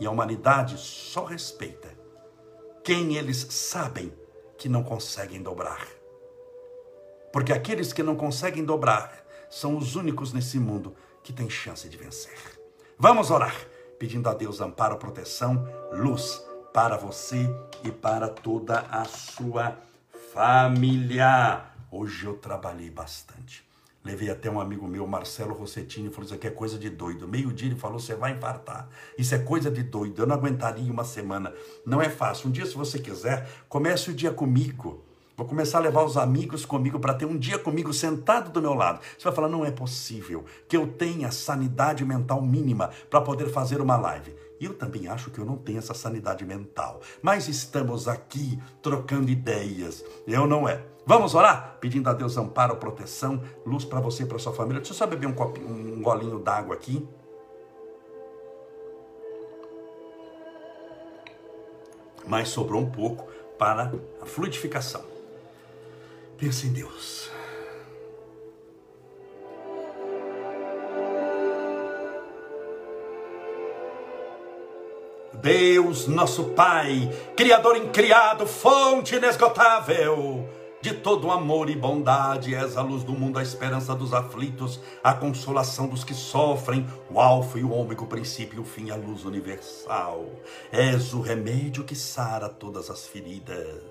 E 0.00 0.06
a 0.06 0.10
humanidade 0.10 0.76
só 0.78 1.24
respeita 1.24 1.96
quem 2.84 3.16
eles 3.16 3.46
sabem 3.50 4.12
que 4.56 4.68
não 4.68 4.82
conseguem 4.82 5.42
dobrar. 5.42 5.86
Porque 7.32 7.52
aqueles 7.52 7.92
que 7.92 8.02
não 8.02 8.16
conseguem 8.16 8.64
dobrar 8.64 9.17
são 9.50 9.76
os 9.76 9.96
únicos 9.96 10.32
nesse 10.32 10.58
mundo 10.58 10.94
que 11.22 11.32
têm 11.32 11.48
chance 11.48 11.88
de 11.88 11.96
vencer. 11.96 12.58
Vamos 12.98 13.30
orar. 13.30 13.54
pedindo 13.98 14.28
a 14.28 14.34
Deus 14.34 14.60
amparo, 14.60 14.96
proteção, 14.96 15.66
luz 15.92 16.40
para 16.72 16.96
você 16.96 17.48
e 17.82 17.90
para 17.90 18.28
toda 18.28 18.80
a 18.90 19.04
sua 19.04 19.76
família. 20.32 21.64
Hoje 21.90 22.26
eu 22.26 22.36
trabalhei 22.36 22.90
bastante. 22.90 23.66
Levei 24.04 24.30
até 24.30 24.48
um 24.48 24.60
amigo 24.60 24.86
meu, 24.86 25.06
Marcelo 25.06 25.52
Rossettini, 25.52 26.10
falou: 26.10 26.26
Isso 26.26 26.34
aqui 26.34 26.46
é 26.46 26.50
coisa 26.50 26.78
de 26.78 26.88
doido. 26.88 27.26
Meio-dia 27.26 27.68
ele 27.68 27.76
falou: 27.76 27.98
Você 27.98 28.14
vai 28.14 28.32
infartar. 28.32 28.88
Isso 29.18 29.34
é 29.34 29.38
coisa 29.38 29.70
de 29.70 29.82
doido. 29.82 30.22
Eu 30.22 30.26
não 30.26 30.36
aguentaria 30.36 30.90
uma 30.90 31.04
semana. 31.04 31.52
Não 31.84 32.00
é 32.00 32.08
fácil. 32.08 32.48
Um 32.48 32.52
dia, 32.52 32.64
se 32.64 32.74
você 32.74 32.98
quiser, 32.98 33.48
comece 33.68 34.10
o 34.10 34.14
dia 34.14 34.30
comigo. 34.30 35.04
Vou 35.38 35.46
começar 35.46 35.78
a 35.78 35.82
levar 35.82 36.02
os 36.02 36.16
amigos 36.16 36.66
comigo 36.66 36.98
para 36.98 37.14
ter 37.14 37.24
um 37.24 37.38
dia 37.38 37.60
comigo 37.60 37.94
sentado 37.94 38.50
do 38.50 38.60
meu 38.60 38.74
lado. 38.74 38.98
Você 39.16 39.22
vai 39.22 39.32
falar: 39.32 39.48
Não 39.48 39.64
é 39.64 39.70
possível 39.70 40.44
que 40.66 40.76
eu 40.76 40.84
tenha 40.88 41.30
sanidade 41.30 42.04
mental 42.04 42.42
mínima 42.42 42.90
para 43.08 43.20
poder 43.20 43.48
fazer 43.48 43.80
uma 43.80 43.96
live. 43.96 44.34
Eu 44.60 44.74
também 44.74 45.06
acho 45.06 45.30
que 45.30 45.38
eu 45.38 45.44
não 45.44 45.56
tenho 45.56 45.78
essa 45.78 45.94
sanidade 45.94 46.44
mental. 46.44 47.00
Mas 47.22 47.46
estamos 47.46 48.08
aqui 48.08 48.60
trocando 48.82 49.30
ideias. 49.30 50.04
Eu 50.26 50.44
não 50.44 50.68
é. 50.68 50.84
Vamos 51.06 51.36
orar? 51.36 51.76
Pedindo 51.80 52.10
a 52.10 52.14
Deus 52.14 52.36
amparo, 52.36 52.74
proteção, 52.74 53.40
luz 53.64 53.84
para 53.84 54.00
você 54.00 54.24
e 54.24 54.26
para 54.26 54.40
sua 54.40 54.52
família. 54.52 54.80
Deixa 54.80 54.92
eu 54.92 54.96
só 54.96 55.06
beber 55.06 55.28
um, 55.28 55.34
copinho, 55.34 55.68
um 55.68 56.02
golinho 56.02 56.40
d'água 56.40 56.74
aqui. 56.74 57.08
Mas 62.26 62.48
sobrou 62.48 62.82
um 62.82 62.90
pouco 62.90 63.30
para 63.56 63.92
a 64.20 64.26
fluidificação. 64.26 65.17
Pensa 66.38 66.68
em 66.68 66.72
Deus. 66.72 67.28
Deus, 75.34 76.06
nosso 76.06 76.44
Pai, 76.50 77.10
Criador 77.36 77.76
incriado, 77.76 78.46
fonte 78.46 79.16
inesgotável 79.16 80.48
de 80.80 80.94
todo 80.94 81.32
amor 81.32 81.68
e 81.68 81.74
bondade, 81.74 82.54
és 82.54 82.76
a 82.76 82.82
luz 82.82 83.02
do 83.02 83.14
mundo, 83.14 83.40
a 83.40 83.42
esperança 83.42 83.92
dos 83.92 84.14
aflitos, 84.14 84.78
a 85.02 85.12
consolação 85.12 85.88
dos 85.88 86.04
que 86.04 86.14
sofrem, 86.14 86.86
o 87.10 87.20
alfa 87.20 87.58
e 87.58 87.64
o 87.64 87.72
ômega, 87.72 88.04
o 88.04 88.06
princípio 88.06 88.58
e 88.58 88.60
o 88.60 88.64
fim, 88.64 88.90
a 88.90 88.96
luz 88.96 89.24
universal. 89.24 90.24
És 90.70 91.12
o 91.14 91.20
remédio 91.20 91.82
que 91.82 91.96
sara 91.96 92.48
todas 92.48 92.90
as 92.90 93.08
feridas, 93.08 93.82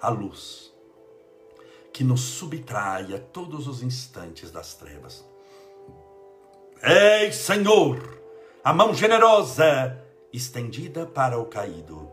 a 0.00 0.08
luz 0.08 0.70
que 1.92 2.04
nos 2.04 2.20
subtrai 2.20 3.14
a 3.14 3.18
todos 3.18 3.66
os 3.66 3.82
instantes 3.82 4.50
das 4.50 4.74
trevas. 4.74 5.24
Ei, 6.82 7.32
Senhor, 7.32 8.20
a 8.64 8.72
mão 8.72 8.94
generosa 8.94 10.02
estendida 10.32 11.06
para 11.06 11.38
o 11.38 11.46
caído. 11.46 12.10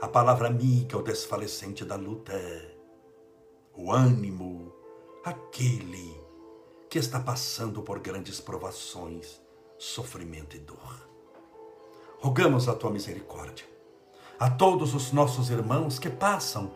A 0.00 0.08
palavra 0.08 0.48
amiga, 0.48 0.98
o 0.98 1.02
desfalecente 1.02 1.84
da 1.84 1.96
luta. 1.96 2.32
O 3.74 3.90
ânimo, 3.90 4.72
aquele 5.24 6.20
que 6.90 6.98
está 6.98 7.18
passando 7.18 7.82
por 7.82 8.00
grandes 8.00 8.40
provações, 8.40 9.40
sofrimento 9.78 10.56
e 10.56 10.60
dor. 10.60 11.08
Rogamos 12.20 12.68
a 12.68 12.74
tua 12.74 12.90
misericórdia 12.90 13.72
a 14.42 14.50
todos 14.50 14.92
os 14.92 15.12
nossos 15.12 15.50
irmãos 15.50 16.00
que 16.00 16.10
passam 16.10 16.68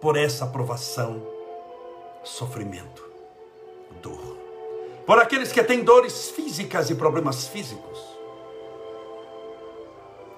por 0.00 0.16
essa 0.16 0.46
provação, 0.46 1.22
sofrimento, 2.24 3.04
dor. 4.02 4.36
Por 5.06 5.18
aqueles 5.18 5.52
que 5.52 5.62
têm 5.62 5.84
dores 5.84 6.30
físicas 6.30 6.88
e 6.90 6.94
problemas 6.94 7.46
físicos 7.46 8.14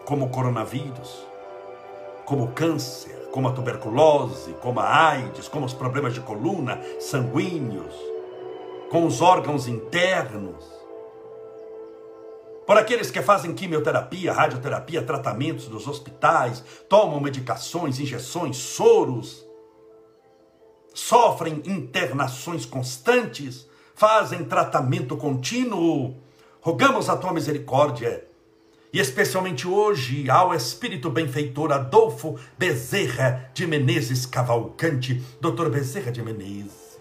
como 0.04 0.26
o 0.26 0.30
coronavírus, 0.30 1.26
como 2.24 2.44
o 2.44 2.52
câncer, 2.52 3.28
como 3.32 3.48
a 3.48 3.52
tuberculose, 3.52 4.52
como 4.62 4.80
a 4.80 5.08
AIDS, 5.10 5.48
como 5.48 5.66
os 5.66 5.74
problemas 5.74 6.14
de 6.14 6.20
coluna, 6.20 6.80
sanguíneos, 7.00 7.94
com 8.90 9.06
os 9.06 9.20
órgãos 9.20 9.68
internos. 9.68 10.64
Por 12.66 12.76
aqueles 12.76 13.10
que 13.10 13.22
fazem 13.22 13.54
quimioterapia, 13.54 14.32
radioterapia, 14.32 15.02
tratamentos 15.02 15.68
nos 15.68 15.86
hospitais, 15.86 16.64
tomam 16.88 17.20
medicações, 17.20 18.00
injeções, 18.00 18.56
soros, 18.56 19.45
sofrem 20.96 21.60
internações 21.66 22.64
constantes, 22.64 23.68
fazem 23.94 24.46
tratamento 24.46 25.14
contínuo. 25.14 26.16
Rogamos 26.58 27.10
a 27.10 27.16
tua 27.18 27.34
misericórdia 27.34 28.26
e 28.90 28.98
especialmente 28.98 29.68
hoje 29.68 30.30
ao 30.30 30.54
espírito 30.54 31.10
benfeitor 31.10 31.70
Adolfo 31.70 32.36
Bezerra 32.56 33.50
de 33.52 33.66
Menezes 33.66 34.24
Cavalcante, 34.24 35.22
doutor 35.38 35.68
Bezerra 35.68 36.10
de 36.10 36.22
Menezes, 36.22 36.96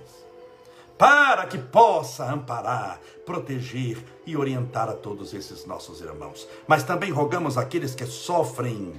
para 0.98 1.46
que 1.46 1.58
possa 1.58 2.30
amparar, 2.30 3.00
proteger 3.26 3.98
e 4.26 4.36
orientar 4.36 4.90
a 4.90 4.94
todos 4.94 5.34
esses 5.34 5.66
nossos 5.66 6.02
irmãos. 6.02 6.46
Mas 6.68 6.84
também 6.84 7.12
rogamos 7.12 7.58
aqueles 7.58 7.96
que 7.96 8.06
sofrem 8.06 8.94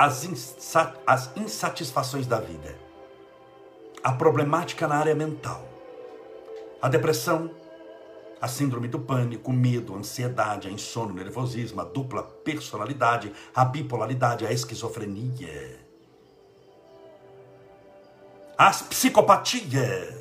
as, 0.00 0.26
as 1.06 1.30
insatisfações 1.36 2.26
da 2.26 2.40
vida, 2.40 2.74
a 4.02 4.10
problemática 4.10 4.88
na 4.88 4.96
área 4.96 5.14
mental, 5.14 5.62
a 6.80 6.88
depressão, 6.88 7.50
a 8.40 8.48
síndrome 8.48 8.88
do 8.88 8.98
pânico, 8.98 9.50
o 9.50 9.54
medo, 9.54 9.94
a 9.94 9.98
ansiedade, 9.98 10.68
a 10.68 10.70
insônia, 10.70 11.12
o 11.12 11.16
nervosismo, 11.16 11.82
a 11.82 11.84
dupla 11.84 12.22
personalidade, 12.22 13.30
a 13.54 13.62
bipolaridade, 13.62 14.46
a 14.46 14.50
esquizofrenia, 14.50 15.78
as 18.56 18.80
psicopatias, 18.80 20.14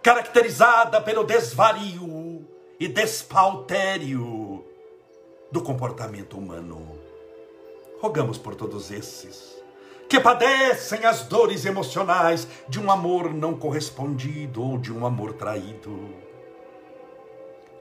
caracterizada 0.00 1.00
pelo 1.00 1.24
desvario 1.24 2.46
e 2.78 2.86
despautério 2.86 4.64
do 5.50 5.60
comportamento 5.62 6.38
humano. 6.38 6.97
Rogamos 8.00 8.38
por 8.38 8.54
todos 8.54 8.90
esses 8.90 9.58
que 10.08 10.18
padecem 10.18 11.04
as 11.04 11.24
dores 11.24 11.66
emocionais 11.66 12.48
de 12.66 12.80
um 12.80 12.90
amor 12.90 13.32
não 13.34 13.54
correspondido 13.54 14.62
ou 14.62 14.78
de 14.78 14.90
um 14.90 15.04
amor 15.04 15.34
traído 15.34 16.14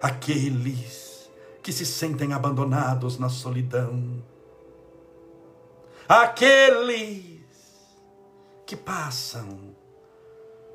aqueles 0.01 1.29
que 1.63 1.71
se 1.71 1.85
sentem 1.85 2.33
abandonados 2.33 3.17
na 3.17 3.29
solidão, 3.29 4.23
aqueles 6.07 7.41
que 8.65 8.75
passam 8.75 9.75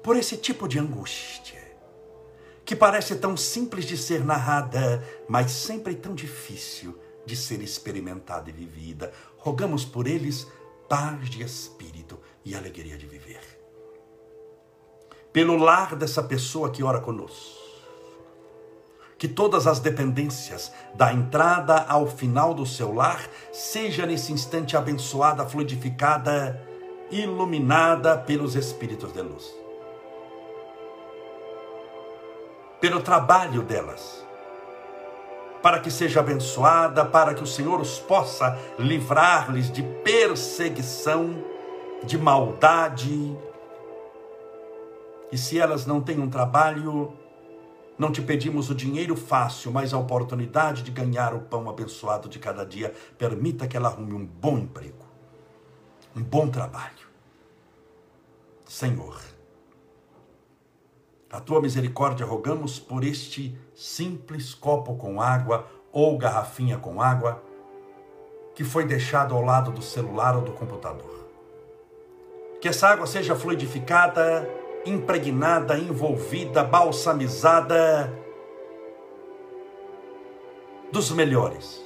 por 0.03 0.17
esse 0.17 0.37
tipo 0.37 0.67
de 0.67 0.79
angústia, 0.79 1.63
que 2.65 2.75
parece 2.75 3.17
tão 3.17 3.37
simples 3.37 3.85
de 3.85 3.97
ser 3.97 4.25
narrada, 4.25 5.03
mas 5.29 5.51
sempre 5.51 5.95
tão 5.95 6.15
difícil 6.15 6.99
de 7.25 7.37
ser 7.37 7.63
experimentada 7.63 8.51
e 8.51 8.53
vivida. 8.53 9.13
Rogamos 9.43 9.85
por 9.85 10.07
eles 10.07 10.47
paz 10.89 11.29
de 11.29 11.43
espírito 11.43 12.17
e 12.45 12.55
alegria 12.55 12.97
de 12.97 13.07
viver. 13.07 13.41
Pelo 15.33 15.57
lar 15.57 15.97
dessa 15.97 16.23
pessoa 16.23 16.71
que 16.71 16.85
ora 16.85 17.01
conosco, 17.01 17.61
que 19.19 19.27
todas 19.27 19.67
as 19.67 19.81
dependências, 19.81 20.73
da 20.95 21.13
entrada 21.13 21.83
ao 21.89 22.07
final 22.07 22.55
do 22.55 22.65
seu 22.65 22.95
lar, 22.95 23.21
seja 23.53 24.07
nesse 24.07 24.33
instante 24.33 24.77
abençoada, 24.77 25.45
fluidificada, 25.45 26.61
iluminada 27.11 28.17
pelos 28.17 28.55
Espíritos 28.55 29.13
de 29.13 29.23
luz. 29.23 29.53
Pelo 32.81 33.01
trabalho 33.03 33.63
delas, 33.63 34.22
para 35.63 35.79
que 35.79 35.91
seja 35.91 36.21
abençoada, 36.21 37.05
para 37.05 37.35
que 37.35 37.43
o 37.43 37.47
Senhor 37.47 37.81
os 37.81 37.99
possa 37.99 38.59
livrar-lhes 38.79 39.71
de 39.71 39.83
perseguição, 39.83 41.43
de 42.03 42.19
maldade. 42.19 43.37
E 45.31 45.39
se 45.39 45.59
elas 45.59 45.87
não 45.87 46.01
têm 46.01 46.19
um 46.21 46.29
trabalho, 46.29 47.13
não 47.97 48.11
te 48.11 48.21
pedimos 48.21 48.69
o 48.69 48.75
dinheiro 48.75 49.15
fácil, 49.15 49.71
mas 49.71 49.95
a 49.95 49.99
oportunidade 49.99 50.83
de 50.83 50.91
ganhar 50.91 51.33
o 51.33 51.41
pão 51.41 51.71
abençoado 51.71 52.29
de 52.29 52.39
cada 52.39 52.67
dia. 52.67 52.93
Permita 53.17 53.69
que 53.69 53.77
ela 53.77 53.89
arrume 53.89 54.13
um 54.13 54.27
bom 54.27 54.59
emprego, 54.59 55.07
um 56.17 56.23
bom 56.23 56.49
trabalho. 56.49 57.07
Senhor, 58.67 59.21
a 61.33 61.41
tua 61.41 61.63
misericórdia 61.63 62.27
rogamos 62.27 62.79
por 62.79 63.03
este 63.03 63.59
simples 63.75 64.53
copo 64.53 64.95
com 64.97 65.21
água 65.21 65.67
ou 65.91 66.19
garrafinha 66.19 66.77
com 66.77 67.01
água 67.01 67.43
que 68.55 68.63
foi 68.63 68.85
deixado 68.85 69.35
ao 69.35 69.41
lado 69.41 69.71
do 69.71 69.81
celular 69.81 70.37
ou 70.37 70.43
do 70.43 70.53
computador. 70.53 71.27
Que 72.61 72.69
essa 72.69 72.87
água 72.89 73.07
seja 73.07 73.35
fluidificada 73.35 74.47
impregnada, 74.85 75.79
envolvida, 75.79 76.63
balsamizada 76.63 78.13
dos 80.91 81.11
melhores 81.13 81.81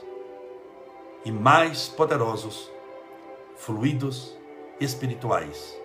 e 1.24 1.30
mais 1.30 1.88
poderosos 1.88 2.70
fluidos 3.54 4.36
espirituais 4.80 5.78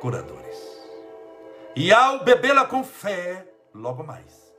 curadores. 0.00 0.71
E 1.74 1.90
ao 1.90 2.22
bebê-la 2.22 2.66
com 2.66 2.84
fé, 2.84 3.46
logo 3.74 4.04
mais, 4.04 4.54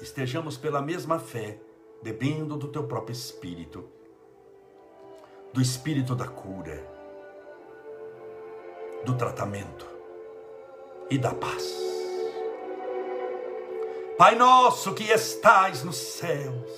estejamos 0.00 0.56
pela 0.56 0.80
mesma 0.80 1.18
fé, 1.18 1.58
bebendo 2.00 2.56
do 2.56 2.68
teu 2.68 2.84
próprio 2.84 3.12
espírito, 3.12 3.88
do 5.52 5.60
espírito 5.60 6.14
da 6.14 6.28
cura, 6.28 6.80
do 9.04 9.16
tratamento 9.16 9.84
e 11.10 11.18
da 11.18 11.34
paz. 11.34 11.76
Pai 14.16 14.36
nosso 14.36 14.94
que 14.94 15.10
estais 15.10 15.82
nos 15.82 15.96
céus, 15.96 16.70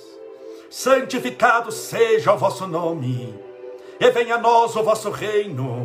santificado 0.67 1.71
seja 1.71 2.33
o 2.33 2.37
vosso 2.37 2.65
nome, 2.65 3.39
e 3.99 4.09
venha 4.09 4.35
a 4.35 4.39
nós 4.39 4.75
o 4.75 4.83
vosso 4.83 5.11
reino, 5.11 5.84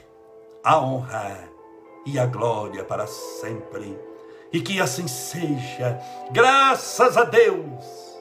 a 0.63 0.79
honra 0.79 1.49
e 2.05 2.19
a 2.19 2.25
glória 2.25 2.83
para 2.83 3.07
sempre. 3.07 3.97
E 4.53 4.61
que 4.61 4.81
assim 4.81 5.07
seja, 5.07 5.99
graças 6.31 7.17
a 7.17 7.23
Deus. 7.23 8.19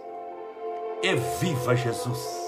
E 1.02 1.14
viva 1.14 1.74
Jesus! 1.74 2.40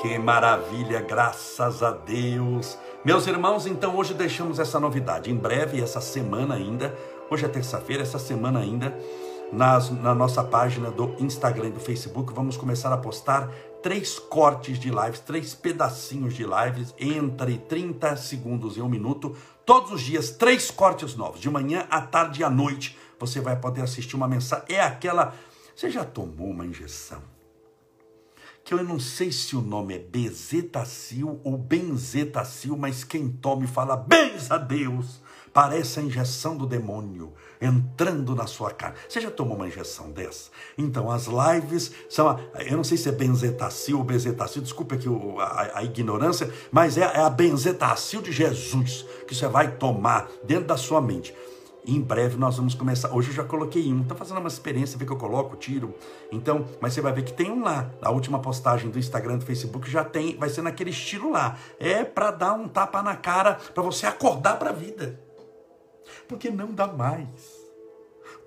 Que 0.00 0.18
maravilha, 0.18 1.00
graças 1.00 1.82
a 1.82 1.90
Deus. 1.90 2.78
Meus 3.04 3.26
irmãos, 3.26 3.66
então 3.66 3.96
hoje 3.96 4.14
deixamos 4.14 4.58
essa 4.58 4.78
novidade. 4.78 5.30
Em 5.30 5.36
breve, 5.36 5.80
essa 5.80 6.00
semana 6.00 6.54
ainda, 6.54 6.96
hoje 7.30 7.44
é 7.44 7.48
terça-feira, 7.48 8.02
essa 8.02 8.18
semana 8.18 8.60
ainda, 8.60 8.96
nas, 9.52 9.90
na 9.90 10.14
nossa 10.14 10.42
página 10.42 10.90
do 10.90 11.14
Instagram 11.18 11.68
e 11.68 11.72
do 11.72 11.80
Facebook, 11.80 12.32
vamos 12.32 12.56
começar 12.56 12.92
a 12.92 12.96
postar 12.96 13.48
três 13.82 14.18
cortes 14.18 14.78
de 14.78 14.90
lives, 14.90 15.20
três 15.20 15.54
pedacinhos 15.54 16.34
de 16.34 16.44
lives, 16.44 16.94
entre 16.98 17.58
30 17.58 18.16
segundos 18.16 18.76
e 18.76 18.82
um 18.82 18.88
minuto, 18.88 19.36
todos 19.64 19.92
os 19.92 20.00
dias, 20.02 20.30
três 20.30 20.70
cortes 20.70 21.14
novos, 21.14 21.40
de 21.40 21.48
manhã, 21.48 21.86
à 21.90 22.00
tarde 22.00 22.40
e 22.40 22.44
à 22.44 22.50
noite. 22.50 22.98
Você 23.18 23.40
vai 23.40 23.56
poder 23.56 23.82
assistir 23.82 24.16
uma 24.16 24.28
mensagem. 24.28 24.66
É 24.68 24.80
aquela. 24.80 25.34
Você 25.74 25.90
já 25.90 26.04
tomou 26.04 26.50
uma 26.50 26.66
injeção? 26.66 27.22
que 28.66 28.74
eu 28.74 28.82
não 28.82 28.98
sei 28.98 29.30
se 29.30 29.54
o 29.54 29.60
nome 29.60 29.94
é 29.94 29.98
bezetacil 30.00 31.40
ou 31.44 31.56
benzetacil, 31.56 32.76
mas 32.76 33.04
quem 33.04 33.28
toma 33.28 33.62
e 33.62 33.68
fala 33.68 33.96
benza 33.96 34.58
Deus, 34.58 35.22
parece 35.56 35.98
a 35.98 36.02
injeção 36.02 36.54
do 36.54 36.66
demônio 36.66 37.32
entrando 37.58 38.34
na 38.34 38.46
sua 38.46 38.70
carne. 38.72 38.98
Você 39.08 39.22
já 39.22 39.30
tomou 39.30 39.56
uma 39.56 39.66
injeção 39.66 40.10
dessa? 40.10 40.50
Então, 40.76 41.10
as 41.10 41.28
lives 41.28 41.92
são, 42.10 42.38
eu 42.66 42.76
não 42.76 42.84
sei 42.84 42.98
se 42.98 43.08
é 43.08 43.12
benzetacil 43.12 43.96
ou 43.96 44.04
bezetacil, 44.04 44.60
desculpe 44.60 44.96
aqui 44.96 45.08
a, 45.38 45.78
a, 45.78 45.82
ignorância, 45.82 46.52
mas 46.70 46.98
é, 46.98 47.04
é 47.04 47.20
a 47.20 47.30
benzetacil 47.30 48.20
de 48.20 48.32
Jesus 48.32 49.06
que 49.26 49.34
você 49.34 49.48
vai 49.48 49.78
tomar 49.78 50.28
dentro 50.44 50.66
da 50.66 50.76
sua 50.76 51.00
mente 51.00 51.34
em 51.86 52.00
breve 52.00 52.36
nós 52.36 52.56
vamos 52.56 52.74
começar. 52.74 53.14
Hoje 53.14 53.30
eu 53.30 53.34
já 53.34 53.44
coloquei 53.44 53.92
um, 53.92 54.02
estou 54.02 54.16
fazendo 54.16 54.38
uma 54.38 54.48
experiência, 54.48 54.98
ver 54.98 55.06
que 55.06 55.12
eu 55.12 55.16
coloco, 55.16 55.56
tiro. 55.56 55.94
Então, 56.32 56.66
mas 56.80 56.92
você 56.92 57.00
vai 57.00 57.12
ver 57.12 57.22
que 57.22 57.32
tem 57.32 57.48
um 57.48 57.62
lá. 57.62 57.92
A 58.02 58.10
última 58.10 58.40
postagem 58.40 58.90
do 58.90 58.98
Instagram, 58.98 59.38
do 59.38 59.46
Facebook 59.46 59.88
já 59.88 60.02
tem, 60.02 60.36
vai 60.36 60.48
ser 60.48 60.62
naquele 60.62 60.90
estilo 60.90 61.30
lá. 61.30 61.56
É 61.78 62.04
para 62.04 62.32
dar 62.32 62.54
um 62.54 62.66
tapa 62.66 63.02
na 63.02 63.14
cara, 63.14 63.54
para 63.72 63.84
você 63.84 64.04
acordar 64.04 64.58
para 64.58 64.70
a 64.70 64.72
vida. 64.72 65.25
Porque 66.28 66.50
não 66.50 66.72
dá 66.72 66.86
mais. 66.86 67.66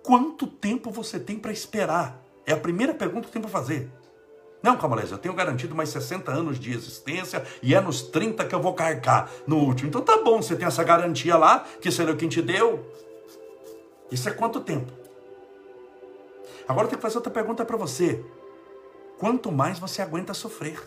Quanto 0.03 0.47
tempo 0.47 0.91
você 0.91 1.19
tem 1.19 1.37
para 1.37 1.51
esperar? 1.51 2.23
É 2.45 2.53
a 2.53 2.57
primeira 2.57 2.93
pergunta 2.93 3.27
que 3.27 3.33
tem 3.33 3.41
para 3.41 3.51
fazer. 3.51 3.91
Não, 4.61 4.77
Camalés, 4.77 5.11
eu 5.11 5.17
tenho 5.17 5.33
garantido 5.33 5.73
mais 5.73 5.89
60 5.89 6.31
anos 6.31 6.59
de 6.59 6.73
existência 6.73 7.45
e 7.61 7.73
é 7.73 7.79
nos 7.79 8.01
30 8.01 8.43
que 8.45 8.53
eu 8.53 8.61
vou 8.61 8.73
carcar 8.73 9.31
no 9.47 9.57
último. 9.57 9.87
Então 9.87 10.01
tá 10.01 10.17
bom, 10.17 10.41
você 10.41 10.55
tem 10.55 10.67
essa 10.67 10.83
garantia 10.83 11.37
lá, 11.37 11.65
que 11.79 11.91
será 11.91 12.13
quem 12.15 12.27
te 12.27 12.41
deu. 12.41 12.85
Isso 14.11 14.27
é 14.27 14.33
quanto 14.33 14.59
tempo? 14.59 14.91
Agora 16.67 16.85
eu 16.85 16.89
tenho 16.89 16.99
que 16.99 17.03
fazer 17.03 17.17
outra 17.17 17.31
pergunta 17.31 17.63
para 17.63 17.77
você. 17.77 18.23
Quanto 19.17 19.51
mais 19.51 19.79
você 19.79 20.01
aguenta 20.01 20.33
sofrer? 20.33 20.79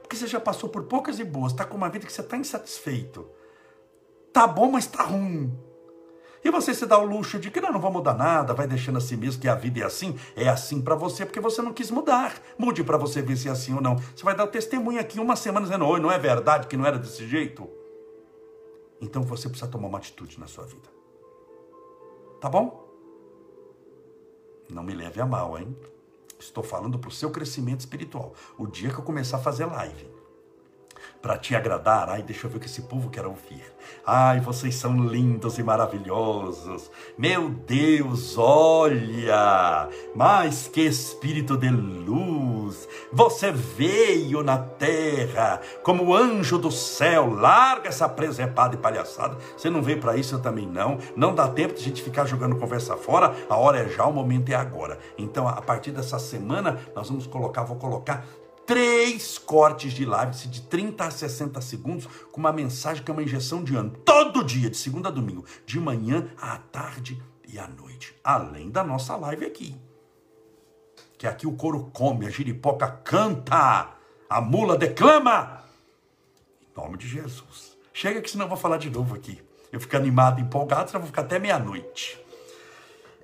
Porque 0.00 0.16
você 0.16 0.26
já 0.26 0.40
passou 0.40 0.68
por 0.68 0.84
poucas 0.84 1.20
e 1.20 1.24
boas, 1.24 1.52
está 1.52 1.64
com 1.64 1.76
uma 1.76 1.88
vida 1.88 2.04
que 2.04 2.12
você 2.12 2.20
está 2.20 2.36
insatisfeito. 2.36 3.28
Tá 4.32 4.46
bom, 4.46 4.70
mas 4.70 4.86
tá 4.86 5.02
ruim. 5.02 5.52
E 6.42 6.50
você 6.50 6.74
se 6.74 6.86
dá 6.86 6.98
o 6.98 7.04
luxo 7.04 7.38
de 7.38 7.50
que 7.50 7.60
não, 7.60 7.72
não 7.72 7.80
vou 7.80 7.92
mudar 7.92 8.14
nada, 8.14 8.54
vai 8.54 8.66
deixando 8.66 8.96
assim 8.96 9.16
mesmo 9.16 9.42
que 9.42 9.48
a 9.48 9.54
vida 9.54 9.80
é 9.80 9.84
assim, 9.84 10.18
é 10.34 10.48
assim 10.48 10.80
para 10.80 10.94
você 10.94 11.26
porque 11.26 11.40
você 11.40 11.60
não 11.60 11.72
quis 11.72 11.90
mudar. 11.90 12.34
Mude 12.56 12.82
para 12.82 12.96
você 12.96 13.20
ver 13.20 13.36
se 13.36 13.48
é 13.48 13.50
assim 13.50 13.74
ou 13.74 13.80
não. 13.80 13.96
Você 13.96 14.24
vai 14.24 14.34
dar 14.34 14.46
testemunho 14.46 14.98
aqui 14.98 15.20
uma 15.20 15.36
semana 15.36 15.66
dizendo, 15.66 15.86
oi, 15.86 16.00
não 16.00 16.10
é 16.10 16.18
verdade 16.18 16.66
que 16.66 16.76
não 16.76 16.86
era 16.86 16.98
desse 16.98 17.28
jeito? 17.28 17.68
Então 19.00 19.22
você 19.22 19.48
precisa 19.48 19.70
tomar 19.70 19.88
uma 19.88 19.98
atitude 19.98 20.40
na 20.40 20.46
sua 20.46 20.64
vida. 20.64 20.88
Tá 22.40 22.48
bom? 22.48 22.88
Não 24.70 24.82
me 24.82 24.94
leve 24.94 25.20
a 25.20 25.26
mal, 25.26 25.58
hein? 25.58 25.76
Estou 26.38 26.64
falando 26.64 26.98
para 26.98 27.08
o 27.08 27.12
seu 27.12 27.30
crescimento 27.30 27.80
espiritual. 27.80 28.32
O 28.56 28.66
dia 28.66 28.90
que 28.90 28.98
eu 28.98 29.04
começar 29.04 29.36
a 29.36 29.40
fazer 29.40 29.66
live, 29.66 30.08
para 31.20 31.36
te 31.36 31.54
agradar. 31.54 32.08
Ai, 32.08 32.22
deixa 32.22 32.46
eu 32.46 32.50
ver 32.50 32.56
o 32.56 32.60
que 32.60 32.66
esse 32.66 32.82
povo 32.82 33.10
quer 33.10 33.26
ouvir. 33.26 33.62
Ai, 34.06 34.40
vocês 34.40 34.74
são 34.74 34.96
lindos 35.04 35.58
e 35.58 35.62
maravilhosos. 35.62 36.90
Meu 37.16 37.50
Deus, 37.50 38.36
olha! 38.38 39.88
Mas 40.14 40.68
que 40.68 40.80
espírito 40.80 41.56
de 41.56 41.68
luz! 41.68 42.88
Você 43.12 43.50
veio 43.50 44.42
na 44.42 44.58
terra 44.58 45.60
como 45.82 46.14
anjo 46.14 46.58
do 46.58 46.70
céu. 46.70 47.34
Larga 47.34 47.88
essa 47.88 48.08
presepada 48.08 48.74
e 48.74 48.78
palhaçada. 48.78 49.36
Você 49.56 49.68
não 49.68 49.82
veio 49.82 50.00
para 50.00 50.16
isso, 50.16 50.34
eu 50.34 50.40
também 50.40 50.66
não. 50.66 50.98
Não 51.16 51.34
dá 51.34 51.48
tempo 51.48 51.74
de 51.74 51.80
a 51.80 51.84
gente 51.84 52.02
ficar 52.02 52.24
jogando 52.24 52.56
conversa 52.56 52.96
fora. 52.96 53.34
A 53.48 53.56
hora 53.56 53.78
é 53.78 53.88
já, 53.88 54.06
o 54.06 54.12
momento 54.12 54.50
é 54.50 54.54
agora. 54.54 54.98
Então, 55.18 55.46
a 55.46 55.60
partir 55.60 55.90
dessa 55.90 56.18
semana, 56.18 56.78
nós 56.94 57.08
vamos 57.08 57.26
colocar, 57.26 57.64
vou 57.64 57.76
colocar 57.76 58.24
três 58.70 59.36
cortes 59.36 59.92
de 59.92 60.04
live 60.04 60.46
de 60.46 60.62
30 60.62 61.04
a 61.04 61.10
60 61.10 61.60
segundos 61.60 62.06
com 62.30 62.38
uma 62.38 62.52
mensagem 62.52 63.02
que 63.02 63.10
é 63.10 63.12
uma 63.12 63.24
injeção 63.24 63.64
de 63.64 63.74
ano, 63.74 63.90
todo 64.04 64.44
dia, 64.44 64.70
de 64.70 64.76
segunda 64.76 65.08
a 65.08 65.10
domingo, 65.10 65.44
de 65.66 65.80
manhã 65.80 66.30
à 66.40 66.56
tarde 66.56 67.20
e 67.48 67.58
à 67.58 67.66
noite, 67.66 68.14
além 68.22 68.70
da 68.70 68.84
nossa 68.84 69.16
live 69.16 69.44
aqui. 69.44 69.76
Que 71.18 71.26
aqui 71.26 71.48
o 71.48 71.56
couro 71.56 71.90
come, 71.92 72.28
a 72.28 72.30
giripoca 72.30 72.86
canta, 72.86 73.88
a 74.28 74.40
mula 74.40 74.78
declama. 74.78 75.64
Em 76.62 76.80
nome 76.80 76.96
de 76.96 77.08
Jesus. 77.08 77.76
Chega 77.92 78.22
que 78.22 78.30
senão 78.30 78.44
eu 78.44 78.50
vou 78.50 78.56
falar 78.56 78.76
de 78.76 78.88
novo 78.88 79.16
aqui. 79.16 79.42
Eu 79.72 79.80
fico 79.80 79.96
animado, 79.96 80.40
empolgado, 80.40 80.90
senão 80.90 81.00
eu 81.00 81.06
vou 81.06 81.08
ficar 81.08 81.22
até 81.22 81.40
meia-noite. 81.40 82.20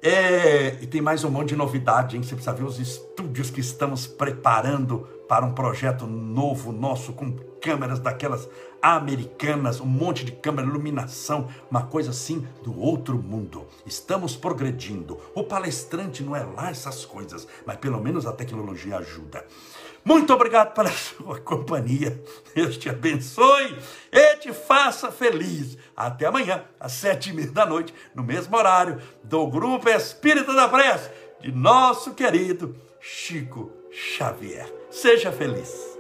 É, 0.03 0.77
e 0.83 0.89
tem 0.89 1.01
mais 1.01 1.23
um 1.23 1.31
monte 1.31 1.51
de 1.51 1.57
novidade, 1.57 2.17
hein? 2.17 2.23
Você 2.25 2.35
precisa 2.35 2.53
ver 2.53 2.65
os 2.65 2.81
estúdios 2.81 3.49
que 3.49 3.61
estamos 3.61 4.09
preparando 4.09 5.16
para 5.29 5.45
um 5.45 5.53
projeto 5.53 6.07
novo 6.07 6.73
nosso, 6.73 7.13
com 7.13 7.33
câmeras 7.61 7.99
daquelas 7.99 8.49
americanas, 8.81 9.81
um 9.81 9.87
monte 9.87 10.25
de 10.25 10.33
câmera, 10.33 10.69
iluminação, 10.69 11.49
uma 11.71 11.83
coisa 11.83 12.11
assim 12.11 12.47
do 12.63 12.79
outro 12.79 13.19
mundo. 13.19 13.67
Estamos 13.85 14.37
progredindo. 14.37 15.19
O 15.35 15.43
palestrante 15.43 16.23
não 16.23 16.37
é 16.37 16.45
lá 16.45 16.71
essas 16.71 17.05
coisas, 17.05 17.49
mas 17.67 17.77
pelo 17.79 18.01
menos 18.01 18.27
a 18.27 18.33
tecnologia 18.33 18.99
ajuda. 18.99 19.45
Muito 20.05 20.33
obrigado 20.33 20.73
pela 20.73 20.91
sua 20.95 21.41
companhia. 21.41 22.23
Deus 22.55 22.79
te 22.79 22.89
abençoe 22.89 23.77
e 24.13 24.37
te 24.37 24.53
faça 24.53 25.11
feliz. 25.11 25.77
Até 25.97 26.27
amanhã, 26.27 26.65
às 26.79 26.93
sete 26.93 27.31
e 27.31 27.33
meia 27.33 27.51
da 27.51 27.67
noite, 27.67 27.93
no 28.15 28.23
mesmo 28.23 28.57
horário, 28.57 29.03
do 29.25 29.45
Grupo 29.49 29.89
Espírita 29.89 30.55
da 30.55 30.69
Prece, 30.69 31.11
de 31.41 31.51
nosso 31.51 32.15
querido 32.15 32.77
Chico 33.01 33.73
Xavier. 33.91 34.73
Seja 34.97 35.31
feliz. 35.31 35.96